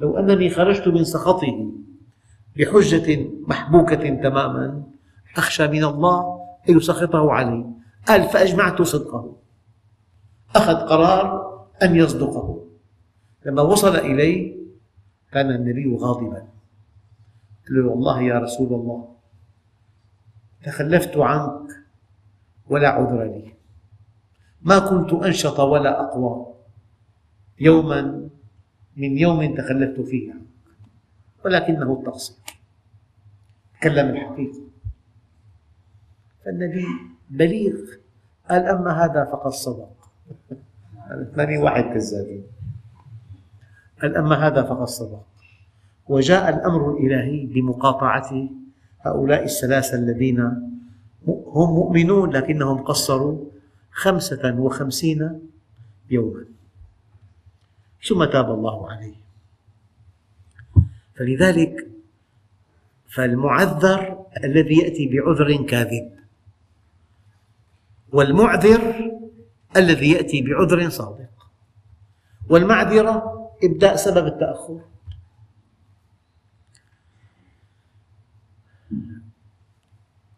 لو 0.00 0.18
أنني 0.18 0.50
خرجت 0.50 0.88
من 0.88 1.04
سخطه 1.04 1.72
بحجة 2.56 3.30
محبوكة 3.48 4.22
تماما 4.22 4.82
أخشى 5.36 5.66
من 5.68 5.84
الله 5.84 6.40
أن 6.68 6.76
يسخطه 6.76 7.32
علي 7.32 7.66
قال 8.06 8.28
فأجمعت 8.28 8.82
صدقه. 8.82 9.36
أخذ 10.56 10.74
قرار 10.74 11.50
أن 11.82 11.96
يصدقه. 11.96 12.66
لما 13.46 13.62
وصل 13.62 13.96
إليه 13.96 14.56
كان 15.32 15.50
النبي 15.50 15.96
غاضبا. 15.96 16.48
قال 17.68 17.84
له 17.84 17.90
والله 17.90 18.22
يا 18.22 18.38
رسول 18.38 18.66
الله 18.66 19.16
تخلفت 20.64 21.16
عنك 21.16 21.70
ولا 22.70 22.88
عذر 22.88 23.24
لي. 23.24 23.52
ما 24.62 24.78
كنت 24.78 25.12
أنشط 25.12 25.60
ولا 25.60 26.00
أقوى 26.00 26.54
يوما 27.60 28.28
من 28.96 29.18
يوم 29.18 29.54
تخلفت 29.54 30.00
فيه 30.00 30.32
عنك 30.32 30.40
ولكنه 31.44 31.92
التقصير. 31.92 32.36
تكلم 33.80 34.08
الحقيقة. 34.16 34.60
فالنبي 36.44 36.86
بليغ. 37.30 37.76
قال 38.50 38.62
أما 38.62 39.04
هذا 39.04 39.24
فقد 39.24 39.50
صدق. 39.50 39.92
ثاني 41.36 41.58
واحد 41.58 41.84
كذابين. 41.84 42.44
قال 44.02 44.16
أما 44.16 44.46
هذا 44.46 44.62
فقد 44.62 44.86
صدق. 44.86 45.26
وجاء 46.08 46.48
الأمر 46.48 46.90
الإلهي 46.90 47.46
بمقاطعة 47.46 48.48
هؤلاء 49.00 49.44
الثلاثة 49.44 49.98
الذين 49.98 50.70
هم 51.26 51.74
مؤمنون 51.74 52.30
لكنهم 52.30 52.82
قصروا 52.82 53.44
خمسة 53.92 54.54
وخمسين 54.58 55.40
يوما. 56.10 56.44
ثم 58.08 58.24
تاب 58.24 58.50
الله 58.50 58.90
عليه. 58.90 59.14
فلذلك 61.14 61.86
فالمعذر 63.08 64.26
الذي 64.44 64.78
يأتي 64.78 65.08
بعذر 65.08 65.66
كاذب 65.66 66.10
والمعذر 68.12 69.10
الذي 69.76 70.10
يأتي 70.10 70.42
بعذر 70.42 70.90
صادق 70.90 71.30
والمعذرة 72.48 73.40
إبداء 73.64 73.96
سبب 73.96 74.26
التأخر. 74.26 74.80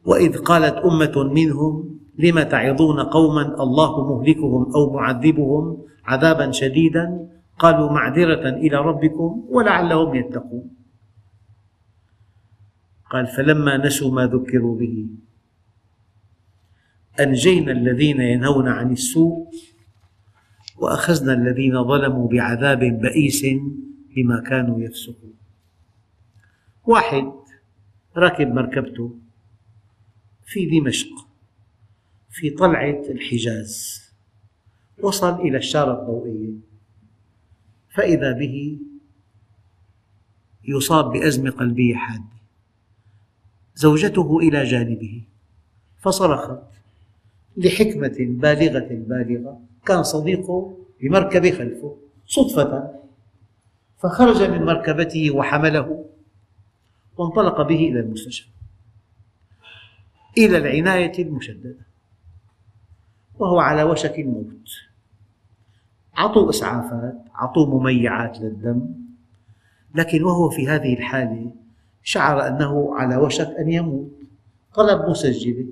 وإذ 0.04 0.38
قالت 0.38 0.74
أمة 0.74 1.32
منهم 1.32 1.98
لم 2.18 2.42
تعظون 2.42 3.00
قوما 3.00 3.62
الله 3.62 3.92
مهلكهم 4.14 4.72
أو 4.74 4.92
معذبهم 4.92 5.78
عذابا 6.04 6.50
شديدا؟ 6.50 7.28
قالوا 7.58 7.90
معذرة 7.90 8.48
إلى 8.48 8.76
ربكم 8.76 9.46
ولعلهم 9.48 10.14
يتقون. 10.14 10.70
قال 13.10 13.26
فلما 13.26 13.86
نسوا 13.86 14.10
ما 14.10 14.26
ذكروا 14.26 14.78
به 14.78 15.06
أنجينا 17.20 17.72
الذين 17.72 18.20
ينهون 18.20 18.68
عن 18.68 18.92
السوء 18.92 19.46
وأخذنا 20.78 21.32
الذين 21.32 21.84
ظلموا 21.84 22.28
بعذاب 22.28 22.78
بئيس 22.78 23.46
بما 24.16 24.40
كانوا 24.40 24.80
يفسقون. 24.80 25.34
واحد 26.86 27.32
راكب 28.16 28.54
مركبته. 28.54 29.21
في 30.52 30.80
دمشق 30.80 31.08
في 32.30 32.50
طلعة 32.50 33.02
الحجاز 33.10 34.02
وصل 35.02 35.40
إلى 35.40 35.56
الشارة 35.56 36.00
الضوئية 36.00 36.52
فإذا 37.90 38.32
به 38.32 38.78
يصاب 40.68 41.12
بأزمة 41.12 41.50
قلبية 41.50 41.94
حادة. 41.94 42.32
زوجته 43.74 44.38
إلى 44.38 44.64
جانبه 44.64 45.22
فصرخت 46.02 46.62
لحكمة 47.56 48.16
بالغة 48.18 48.88
بالغة. 48.90 49.60
كان 49.86 50.02
صديقه 50.02 50.76
بمركبة 51.00 51.50
خلفه 51.50 51.96
صدفة. 52.26 52.94
فخرج 53.98 54.42
من 54.42 54.62
مركبته 54.62 55.30
وحمله 55.30 56.04
وانطلق 57.16 57.62
به 57.62 57.88
إلى 57.88 58.00
المستشفى. 58.00 58.51
إلى 60.38 60.56
العناية 60.56 61.12
المشددة 61.18 61.86
وهو 63.38 63.60
على 63.60 63.82
وشك 63.82 64.18
الموت. 64.18 64.68
أعطوه 66.18 66.50
إسعافات 66.50 67.24
أعطوه 67.34 67.80
مميعات 67.80 68.38
للدم 68.40 68.88
لكن 69.94 70.22
وهو 70.22 70.50
في 70.50 70.68
هذه 70.68 70.94
الحالة 70.94 71.52
شعر 72.02 72.48
أنه 72.48 72.94
على 72.94 73.16
وشك 73.16 73.48
أن 73.58 73.72
يموت. 73.72 74.12
طلب 74.74 75.10
مسجلة 75.10 75.66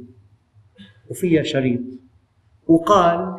وفيها 1.11 1.43
شريط 1.43 1.81
وقال 2.67 3.37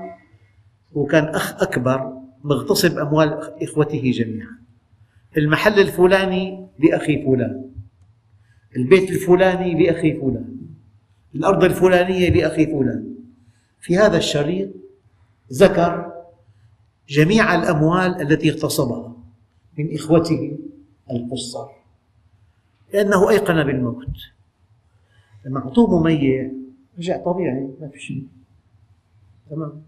وكان 0.94 1.24
أخ 1.24 1.62
أكبر 1.62 2.22
مغتصب 2.44 2.98
أموال 2.98 3.64
إخوته 3.64 4.12
جميعا. 4.12 4.58
المحل 5.38 5.80
الفلاني 5.80 6.68
لأخي 6.80 7.24
فلان 7.26 7.72
البيت 8.76 9.10
الفلاني 9.10 9.84
لأخي 9.84 10.14
فلان. 10.14 10.58
الأرض 11.36 11.64
الفلانية 11.64 12.30
لأخي 12.30 12.66
فلان. 12.66 13.16
في 13.82 13.98
هذا 13.98 14.18
الشريط 14.18 14.70
ذكر 15.54 16.14
جميع 17.10 17.56
الأموال 17.56 18.22
التي 18.22 18.50
اغتصبها 18.52 19.16
من 19.78 19.96
إخوته 19.96 20.58
القصر 21.12 21.68
لأنه 22.94 23.30
أيقن 23.30 23.64
بالموت. 23.64 24.08
لما 25.46 25.60
أعطوه 25.60 26.00
مميع 26.00 26.52
رجع 26.98 27.18
طبيعي 27.18 27.70
ما 27.82 27.88
في 27.88 28.00
شيء. 28.00 28.28
تمام؟ 29.50 29.82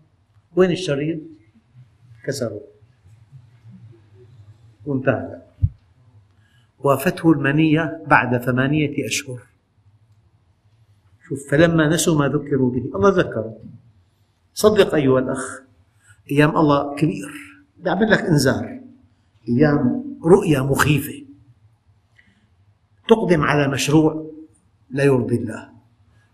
وين 0.55 0.71
الشريط؟ 0.71 1.19
كسره. 2.25 2.61
وانتهى. 4.85 5.41
وافته 6.79 7.31
المنية 7.31 8.03
بعد 8.07 8.37
ثمانية 8.37 9.05
أشهر. 9.05 9.39
شوف 11.27 11.51
فلما 11.51 11.87
نسوا 11.87 12.19
ما 12.19 12.27
ذكروا 12.27 12.71
به 12.71 12.91
الله 12.95 13.09
ذكره. 13.09 13.57
صدق 14.53 14.95
أيها 14.95 15.19
الأخ 15.19 15.61
أيام 16.31 16.57
الله 16.57 16.95
كبير. 16.95 17.31
بيعمل 17.77 18.11
لك 18.11 18.19
إنذار. 18.19 18.79
أيام 19.49 20.03
رؤيا 20.25 20.61
مخيفة. 20.61 21.25
تقدم 23.09 23.41
على 23.41 23.67
مشروع 23.67 24.31
لا 24.89 25.03
يرضي 25.03 25.35
الله. 25.35 25.69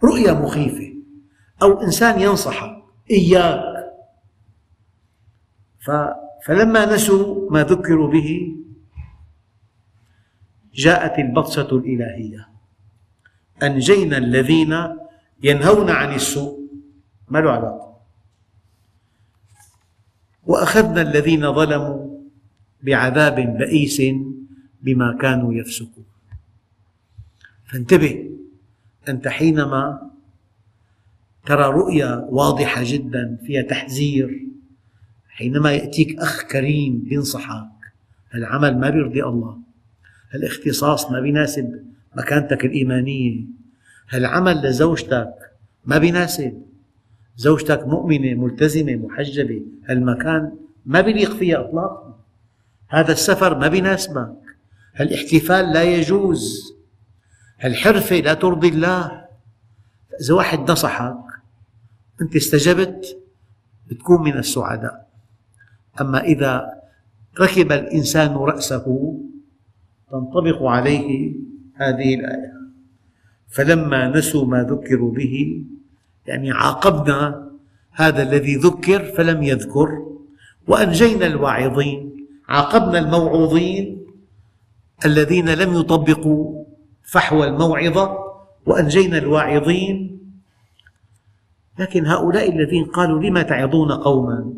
رؤيا 0.03 0.33
مخيفة. 0.33 0.93
أو 1.61 1.81
إنسان 1.81 2.21
ينصحك 2.21 2.83
إياك. 3.11 3.79
فلما 6.45 6.93
نسوا 6.95 7.51
ما 7.51 7.63
ذكروا 7.63 8.11
به 8.11 8.55
جاءت 10.73 11.19
البطشة 11.19 11.69
الإلهية. 11.71 12.47
أنجينا 13.63 14.17
الذين 14.17 14.75
ينهون 15.43 15.89
عن 15.89 16.15
السوء. 16.15 16.59
ما 17.29 17.39
له 17.39 17.51
علاقة. 17.51 17.99
وأخذنا 20.45 21.01
الذين 21.01 21.53
ظلموا 21.53 22.19
بعذاب 22.83 23.35
بئيس 23.57 24.01
بما 24.81 25.17
كانوا 25.21 25.53
يفسقون. 25.53 26.05
فانتبه 27.71 28.29
أنت 29.09 29.27
حينما 29.27 30.09
ترى 31.45 31.65
رؤيا 31.65 32.27
واضحة 32.29 32.81
جدا 32.85 33.37
فيها 33.45 33.61
تحذير 33.61 34.47
حينما 35.29 35.71
يأتيك 35.71 36.19
أخ 36.19 36.43
كريم 36.43 37.07
ينصحك 37.11 37.69
العمل 38.35 38.79
ما 38.79 38.89
بيرضي 38.89 39.23
الله؟ 39.23 39.57
الاختصاص 40.35 41.11
ما 41.11 41.19
بيناسب 41.19 41.85
مكانتك 42.17 42.65
الإيمانية. 42.65 43.41
هالعمل 44.09 44.61
لزوجتك 44.61 45.33
ما 45.85 45.97
بيناسب. 45.97 46.61
زوجتك 47.37 47.87
مؤمنة 47.87 48.33
ملتزمة 48.33 48.95
محجبة. 48.95 49.61
هالمكان 49.89 50.51
ما 50.85 51.01
بيليق 51.01 51.35
فيها 51.35 51.59
إطلاقا. 51.59 52.19
هذا 52.87 53.11
السفر 53.11 53.57
ما 53.57 53.67
بيناسبك. 53.67 54.35
هالاحتفال 54.95 55.73
لا 55.73 55.83
يجوز. 55.83 56.73
هالحرفة 57.59 58.15
لا 58.15 58.33
ترضي 58.33 58.67
الله. 58.67 59.25
إذا 60.21 60.33
واحد 60.33 60.71
نصحك 60.71 61.17
أنت 62.21 62.35
استجبت 62.35 63.17
بتكون 63.87 64.23
من 64.23 64.37
السعداء. 64.37 65.09
أما 66.01 66.23
إذا 66.23 66.79
ركب 67.39 67.71
الإنسان 67.71 68.35
رأسه 68.35 69.15
تنطبق 70.11 70.63
عليه 70.63 71.33
هذه 71.79 72.15
الآية. 72.15 72.53
فلما 73.47 74.07
نسوا 74.17 74.45
ما 74.45 74.63
ذكروا 74.63 75.11
به 75.11 75.63
يعني 76.25 76.51
عاقبنا 76.51 77.49
هذا 77.91 78.23
الذي 78.23 78.55
ذكر 78.55 79.03
فلم 79.03 79.43
يذكر. 79.43 79.89
وأنجينا 80.67 81.27
الواعظين 81.27 82.27
عاقبنا 82.47 82.99
الموعوظين 82.99 84.05
الذين 85.05 85.49
لم 85.49 85.73
يطبقوا 85.73 86.65
فحوى 87.03 87.47
الموعظة. 87.47 88.29
وأنجينا 88.65 89.17
الواعظين 89.17 90.19
لكن 91.79 92.05
هؤلاء 92.05 92.55
الذين 92.55 92.85
قالوا 92.85 93.23
لم 93.23 93.41
تعظون 93.41 93.91
قوما؟ 93.91 94.53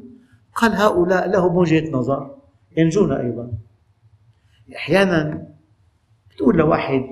قال 0.55 0.72
هؤلاء 0.72 1.30
لهم 1.30 1.55
وجهة 1.55 1.91
نظر 1.91 2.36
ينجون 2.78 3.11
أيضا. 3.11 3.51
أحيانا 4.76 5.47
تقول 6.38 6.57
لواحد 6.57 7.03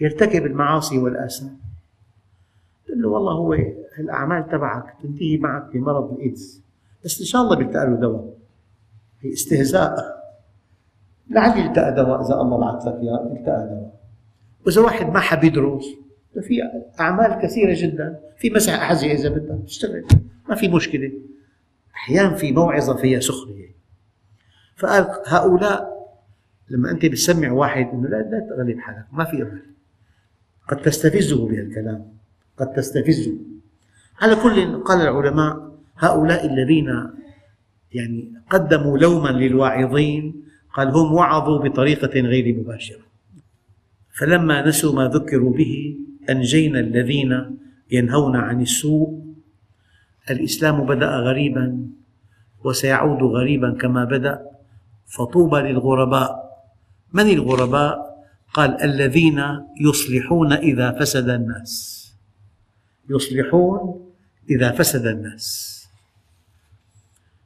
يرتكب 0.00 0.46
المعاصي 0.46 0.98
والآثام 0.98 1.58
قل 2.88 3.02
له 3.02 3.08
والله 3.08 3.32
هو 3.32 3.52
الأعمال 3.98 4.48
تبعك 4.48 4.94
تنتهي 5.02 5.38
معك 5.38 5.72
بمرض 5.72 6.12
الإيدز. 6.12 6.62
بس 7.04 7.20
إن 7.20 7.26
شاء 7.26 7.42
الله 7.42 7.56
بيلتقى 7.56 7.86
له 7.86 7.96
دواء. 7.96 8.34
هي 9.20 9.32
استهزاء. 9.32 10.16
لعل 11.30 11.58
يلتقى 11.58 11.94
دواء 11.94 12.20
إذا 12.26 12.34
الله 12.34 12.60
بعث 12.60 12.86
لك 12.86 12.94
إياه 12.94 13.32
يلتقى 13.32 13.68
دواء. 13.68 14.00
وإذا 14.66 14.80
واحد 14.80 15.06
ما 15.06 15.20
حب 15.20 15.44
يدرس 15.44 15.84
في 16.42 16.62
أعمال 17.00 17.38
كثيرة 17.42 17.74
جدا 17.76 18.20
في 18.38 18.50
مسح 18.50 18.72
أحذية 18.72 19.12
إذا 19.12 19.28
بدك 19.28 19.64
تشتغل 19.66 20.04
ما 20.48 20.54
في 20.54 20.68
مشكلة. 20.68 21.12
أحيانا 21.94 22.34
في 22.34 22.52
موعظة 22.52 22.96
فيها 22.96 23.20
سخرية. 23.20 23.70
فقال 24.76 25.06
هؤلاء 25.26 25.95
لما 26.70 26.90
أنت 26.90 27.06
بتسمع 27.06 27.50
واحد 27.52 27.86
أنه 27.86 28.08
لا 28.08 28.16
لا 28.16 28.46
تغلب 28.50 28.78
حالك 28.78 29.06
ما 29.12 29.24
في 29.24 29.42
أمل 29.42 29.62
قد 30.68 30.76
تستفزه 30.76 31.48
بهالكلام 31.48 32.06
قد 32.58 32.72
تستفزه. 32.72 33.34
على 34.20 34.36
كل 34.36 34.82
قال 34.82 35.00
العلماء 35.00 35.72
هؤلاء 35.98 36.46
الذين 36.46 37.10
يعني 37.92 38.32
قدموا 38.50 38.98
لوما 38.98 39.28
للواعظين 39.28 40.44
قال 40.74 40.88
هم 40.88 41.12
وعظوا 41.12 41.58
بطريقة 41.58 42.20
غير 42.20 42.56
مباشرة. 42.60 43.06
فلما 44.18 44.68
نسوا 44.68 44.94
ما 44.94 45.08
ذكروا 45.08 45.52
به 45.52 45.96
أنجينا 46.30 46.80
الذين 46.80 47.58
ينهون 47.90 48.36
عن 48.36 48.60
السوء. 48.60 49.26
الإسلام 50.30 50.86
بدأ 50.86 51.10
غريبا 51.10 51.86
وسيعود 52.64 53.22
غريبا 53.22 53.76
كما 53.80 54.04
بدأ. 54.04 54.42
فطوبى 55.06 55.56
للغرباء. 55.56 56.45
من 57.12 57.28
الغرباء؟ 57.30 58.16
قال 58.52 58.82
الذين 58.82 59.42
يصلحون 59.80 60.52
إذا 60.52 60.92
فسد 60.92 61.28
الناس. 61.28 62.02
يصلحون 63.10 64.10
إذا 64.50 64.72
فسد 64.72 65.06
الناس. 65.06 65.76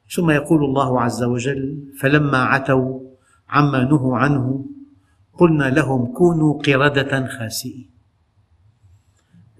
ثم 0.09 0.29
يقول 0.29 0.63
الله 0.63 1.01
عز 1.01 1.23
وجل 1.23 1.93
فلما 1.99 2.37
عتوا 2.37 2.99
عما 3.49 3.83
نهوا 3.83 4.17
عنه 4.17 4.65
قلنا 5.33 5.63
لهم 5.63 6.13
كونوا 6.13 6.61
قردة 6.61 7.27
خاسئين. 7.27 7.89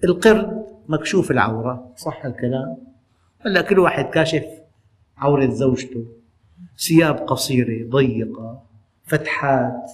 القرد 0.03 0.65
مكشوف 0.89 1.31
العورة 1.31 1.93
صح 1.97 2.25
الكلام؟ 2.25 2.77
هلا 3.45 3.61
كل 3.61 3.79
واحد 3.79 4.05
كاشف 4.05 4.45
عورة 5.17 5.49
زوجته؟ 5.49 6.05
ثياب 6.87 7.15
قصيرة 7.15 7.89
ضيقة. 7.89 8.70
فتحات. 9.11 9.91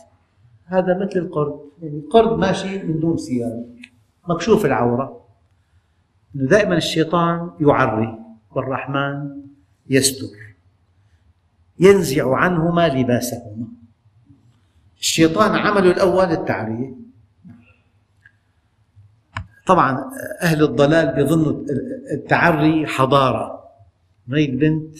هذا 0.65 0.97
مثل 0.97 1.19
القرد 1.19 1.59
يعني 1.81 2.01
قرد 2.11 2.39
ماشي 2.39 2.83
من 2.83 2.99
دون 2.99 3.17
ثياب 3.17 3.75
مكشوف 4.27 4.65
العورة. 4.65 5.25
دائما 6.33 6.77
الشيطان 6.77 7.51
يعري 7.59 8.19
والرحمن 8.51 9.41
يستر. 9.89 10.37
ينزع 11.79 12.35
عنهما 12.35 12.87
لباسهما. 12.87 13.67
الشيطان 14.99 15.55
عمله 15.55 15.91
الأول 15.91 16.25
التعرية 16.25 16.93
طبعا 19.65 20.11
أهل 20.41 20.63
الضلال 20.63 21.15
بيظنوا 21.15 21.65
التعري 22.11 22.87
حضارة. 22.87 23.63
هي 24.33 24.45
البنت 24.45 24.97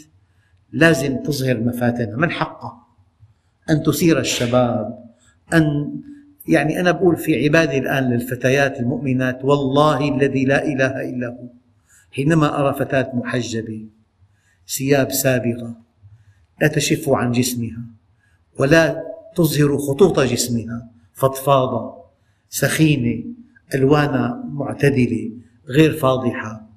لازم 0.72 1.24
تظهر 1.24 1.60
مفاتنها. 1.60 2.18
من 2.18 2.32
حقها؟ 2.32 2.87
أن 3.70 3.84
تثير 3.84 4.20
الشباب 4.20 5.04
أن 5.54 5.94
يعني 6.48 6.80
أنا 6.80 6.92
بقول 6.92 7.18
في 7.18 7.44
عبادي 7.44 7.78
الآن 7.78 8.04
للفتيات 8.10 8.80
المؤمنات 8.80 9.46
والله 9.46 10.16
الذي 10.16 10.46
لا 10.46 10.66
إله 10.66 11.10
إلا 11.10 11.28
هو. 11.28 11.48
حينما 12.12 12.60
أرى 12.60 12.74
فتاة 12.74 13.12
محجبة 13.14 13.86
ثياب 14.78 15.12
سابغة 15.12 15.76
لا 16.62 16.68
تشف 16.68 17.10
عن 17.10 17.32
جسمها 17.32 17.82
ولا 18.60 19.04
تظهر 19.36 19.78
خطوط 19.78 20.20
جسمها 20.20 20.90
فضفاضة 21.14 21.98
سخينة 22.50 23.24
ألوانها 23.76 24.44
معتدلة 24.52 25.32
غير 25.70 25.94
فاضحة. 25.94 26.70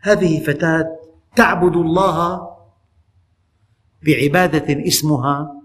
هذه 0.00 0.40
فتاة 0.40 0.98
تعبد 1.36 1.76
الله 1.76 2.48
بعبادة 4.02 4.86
اسمها 4.86 5.57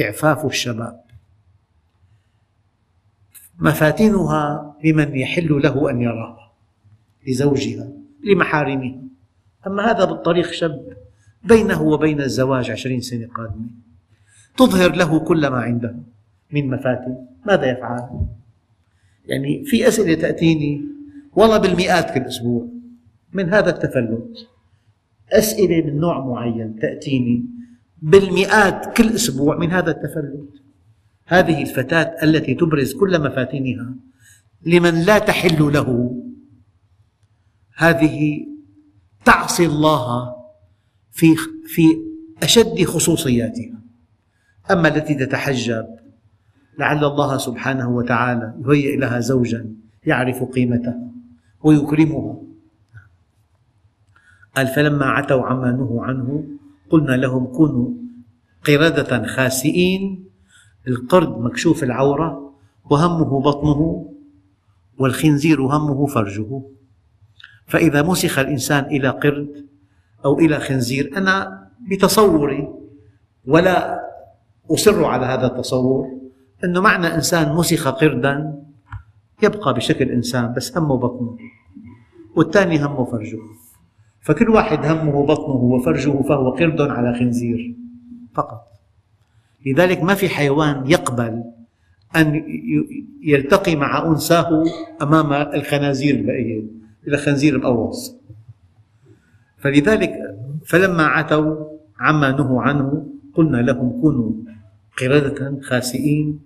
إعفاف 0.00 0.46
الشباب. 0.46 1.00
مفاتنها 3.58 4.76
لمن 4.84 5.16
يحل 5.16 5.62
له 5.62 5.90
أن 5.90 6.02
يراها 6.02 6.52
لزوجها 7.26 7.88
لمحارمها 8.24 9.02
أما 9.66 9.90
هذا 9.90 10.04
بالطريق 10.04 10.52
شاب 10.52 10.96
بينه 11.44 11.82
وبين 11.82 12.20
الزواج 12.20 12.70
عشرين 12.70 13.00
سنة 13.00 13.26
قادمة. 13.26 13.66
تظهر 14.56 14.96
له 14.96 15.18
كل 15.18 15.46
ما 15.46 15.58
عنده 15.58 15.96
من 16.52 16.70
مفاتن. 16.70 17.16
ماذا 17.46 17.70
يفعل؟ 17.70 18.26
يعني 19.26 19.64
في 19.64 19.88
أسئلة 19.88 20.14
تأتيني 20.14 20.84
والله 21.32 21.58
بالمئات 21.58 22.14
كل 22.14 22.20
أسبوع 22.20 22.66
من 23.32 23.48
هذا 23.48 23.70
التفلت. 23.70 24.48
أسئلة 25.32 25.86
من 25.86 26.00
نوع 26.00 26.26
معين 26.26 26.76
تأتيني 26.76 27.44
بالمئات 28.02 28.96
كل 28.96 29.08
أسبوع 29.08 29.56
من 29.56 29.70
هذا 29.70 29.90
التفلت 29.90 30.48
هذه 31.26 31.62
الفتاة 31.62 32.16
التي 32.22 32.54
تبرز 32.54 32.94
كل 32.94 33.20
مفاتنها 33.20 33.94
لمن 34.66 35.02
لا 35.02 35.18
تحل 35.18 35.72
له. 35.72 36.16
هذه 37.76 38.46
تعصي 39.24 39.66
الله 39.66 40.34
في 41.10 41.36
في 41.66 41.82
أشد 42.42 42.84
خصوصياتها. 42.84 43.80
أما 44.70 44.88
التي 44.88 45.14
تتحجب 45.14 45.86
لعل 46.78 47.04
الله 47.04 47.36
سبحانه 47.36 47.90
وتعالى 47.90 48.54
يهيئ 48.66 48.96
لها 48.96 49.20
زوجا 49.20 49.74
يعرف 50.06 50.42
قيمتها 50.42 51.10
ويكرمها 51.62 52.36
قال 54.56 54.66
فلما 54.66 55.06
عتوا 55.06 55.42
عما 55.42 55.72
نهوا 55.72 56.04
عنه 56.04 56.44
قلنا 56.90 57.12
لهم 57.12 57.46
كونوا 57.46 57.88
قردة 58.66 59.26
خاسئين 59.26 60.24
القرد 60.88 61.38
مكشوف 61.38 61.82
العورة 61.82 62.54
وهمه 62.90 63.40
بطنه 63.40 64.06
والخنزير 64.98 65.60
همه 65.62 66.06
فرجه. 66.06 66.62
فإذا 67.66 68.02
مسخ 68.02 68.38
الإنسان 68.38 68.84
إلى 68.84 69.08
قرد 69.08 69.66
أو 70.24 70.38
إلى 70.38 70.60
خنزير 70.60 71.16
أنا 71.16 71.68
بتصوري 71.90 72.68
ولا 73.46 74.00
أصر 74.70 75.04
على 75.04 75.26
هذا 75.26 75.46
التصور 75.46 76.06
أنه 76.64 76.80
معنى 76.80 77.14
إنسان 77.14 77.54
مسخ 77.54 77.88
قردا 77.88 78.62
يبقى 79.42 79.74
بشكل 79.74 80.04
إنسان 80.10 80.54
بس 80.56 80.78
همه 80.78 80.96
بطنه 80.96 81.36
والثاني 82.36 82.84
همه 82.84 83.04
فرجه. 83.04 83.38
فكل 84.20 84.48
واحد 84.48 84.86
همه 84.86 85.26
بطنه 85.26 85.54
وفرجه 85.54 86.22
فهو 86.22 86.50
قرد 86.50 86.80
على 86.80 87.18
خنزير. 87.18 87.74
فقط. 88.34 88.66
لذلك 89.66 90.02
ما 90.02 90.14
في 90.14 90.28
حيوان 90.28 90.86
يقبل 90.86 91.44
أن 92.16 92.44
يلتقي 93.22 93.76
مع 93.76 94.06
أنثاه 94.06 94.64
أمام 95.02 95.32
الخنازير 95.32 96.14
البقية 96.14 96.62
إلى 97.08 97.16
خنزير 97.16 97.58
مقوص 97.58 98.16
فلذلك 99.58 100.12
فلما 100.66 101.06
عتوا 101.06 101.56
عما 102.00 102.30
نهوا 102.30 102.62
عنه 102.62 103.06
قلنا 103.34 103.56
لهم 103.56 104.00
كونوا 104.00 104.32
قردة 105.00 105.60
خاسئين 105.62 106.40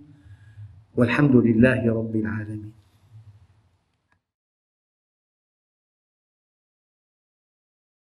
والحمد 0.95 1.35
لله 1.35 1.93
رب 1.93 2.15
العالمين. 2.15 2.71